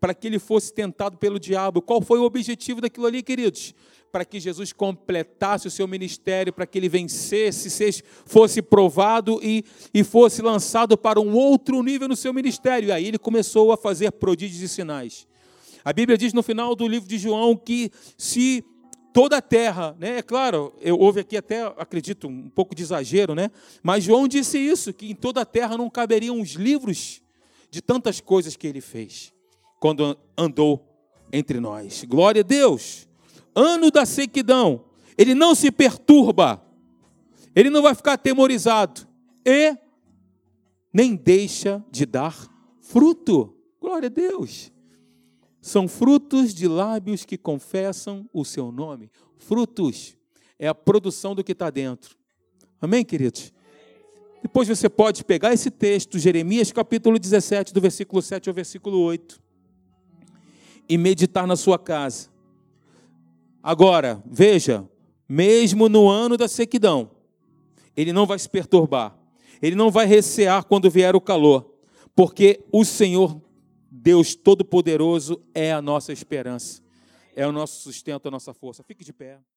para 0.00 0.14
que 0.14 0.26
ele 0.26 0.38
fosse 0.38 0.72
tentado 0.72 1.16
pelo 1.16 1.38
diabo. 1.38 1.82
Qual 1.82 2.00
foi 2.00 2.18
o 2.18 2.24
objetivo 2.24 2.80
daquilo 2.80 3.06
ali, 3.06 3.22
queridos? 3.22 3.74
para 4.10 4.24
que 4.24 4.40
Jesus 4.40 4.72
completasse 4.72 5.66
o 5.66 5.70
seu 5.70 5.86
ministério, 5.86 6.52
para 6.52 6.66
que 6.66 6.78
ele 6.78 6.88
vencesse, 6.88 8.02
fosse 8.24 8.62
provado 8.62 9.38
e, 9.42 9.64
e 9.92 10.02
fosse 10.02 10.40
lançado 10.42 10.96
para 10.96 11.20
um 11.20 11.34
outro 11.34 11.82
nível 11.82 12.08
no 12.08 12.16
seu 12.16 12.32
ministério. 12.32 12.88
E 12.88 12.92
aí 12.92 13.06
ele 13.06 13.18
começou 13.18 13.72
a 13.72 13.76
fazer 13.76 14.10
prodígios 14.12 14.62
e 14.62 14.68
sinais. 14.68 15.26
A 15.84 15.92
Bíblia 15.92 16.16
diz 16.18 16.32
no 16.32 16.42
final 16.42 16.74
do 16.74 16.88
livro 16.88 17.08
de 17.08 17.18
João 17.18 17.56
que 17.56 17.90
se 18.16 18.64
toda 19.12 19.38
a 19.38 19.42
terra, 19.42 19.96
né? 19.98 20.18
É 20.18 20.22
claro, 20.22 20.72
eu 20.80 20.98
houve 20.98 21.20
aqui 21.20 21.36
até, 21.36 21.62
acredito, 21.76 22.28
um 22.28 22.48
pouco 22.48 22.74
de 22.74 22.82
exagero, 22.82 23.34
né? 23.34 23.50
Mas 23.82 24.04
João 24.04 24.28
disse 24.28 24.58
isso, 24.58 24.92
que 24.92 25.10
em 25.10 25.14
toda 25.14 25.40
a 25.42 25.46
terra 25.46 25.76
não 25.76 25.88
caberiam 25.88 26.40
os 26.40 26.50
livros 26.50 27.22
de 27.70 27.82
tantas 27.82 28.20
coisas 28.20 28.56
que 28.56 28.66
ele 28.66 28.80
fez 28.80 29.32
quando 29.78 30.18
andou 30.36 30.84
entre 31.32 31.60
nós. 31.60 32.04
Glória 32.04 32.40
a 32.40 32.44
Deus 32.44 33.08
ano 33.58 33.90
da 33.90 34.06
sequidão, 34.06 34.84
ele 35.16 35.34
não 35.34 35.52
se 35.52 35.72
perturba, 35.72 36.62
ele 37.56 37.70
não 37.70 37.82
vai 37.82 37.94
ficar 37.94 38.12
atemorizado 38.12 39.06
e 39.44 39.76
nem 40.92 41.16
deixa 41.16 41.84
de 41.90 42.06
dar 42.06 42.36
fruto. 42.80 43.54
Glória 43.80 44.06
a 44.06 44.10
Deus. 44.10 44.72
são 45.60 45.88
frutos 45.88 46.54
de 46.54 46.66
lábios 46.68 47.24
que 47.24 47.36
confessam 47.36 48.28
o 48.32 48.44
seu 48.44 48.70
nome. 48.72 49.10
Frutos 49.36 50.16
é 50.58 50.68
a 50.68 50.74
produção 50.74 51.34
do 51.34 51.44
que 51.44 51.52
está 51.52 51.68
dentro. 51.68 52.16
Amém, 52.80 53.04
queridos? 53.04 53.52
Depois 54.40 54.68
você 54.68 54.88
pode 54.88 55.24
pegar 55.24 55.52
esse 55.52 55.70
texto, 55.70 56.18
Jeremias 56.18 56.70
capítulo 56.70 57.18
17, 57.18 57.74
do 57.74 57.80
versículo 57.80 58.22
7 58.22 58.48
ao 58.48 58.54
versículo 58.54 59.00
8, 59.00 59.42
e 60.88 60.96
meditar 60.96 61.46
na 61.46 61.56
sua 61.56 61.78
casa. 61.78 62.30
Agora, 63.62 64.22
veja, 64.24 64.88
mesmo 65.28 65.88
no 65.88 66.08
ano 66.08 66.36
da 66.36 66.48
sequidão, 66.48 67.10
ele 67.96 68.12
não 68.12 68.26
vai 68.26 68.38
se 68.38 68.48
perturbar, 68.48 69.16
ele 69.60 69.76
não 69.76 69.90
vai 69.90 70.06
recear 70.06 70.64
quando 70.64 70.90
vier 70.90 71.14
o 71.14 71.20
calor, 71.20 71.74
porque 72.14 72.64
o 72.72 72.84
Senhor, 72.84 73.40
Deus 73.90 74.34
Todo-Poderoso, 74.34 75.42
é 75.54 75.72
a 75.72 75.82
nossa 75.82 76.12
esperança, 76.12 76.80
é 77.34 77.46
o 77.46 77.52
nosso 77.52 77.82
sustento, 77.82 78.28
a 78.28 78.30
nossa 78.30 78.54
força. 78.54 78.82
Fique 78.82 79.04
de 79.04 79.12
pé. 79.12 79.38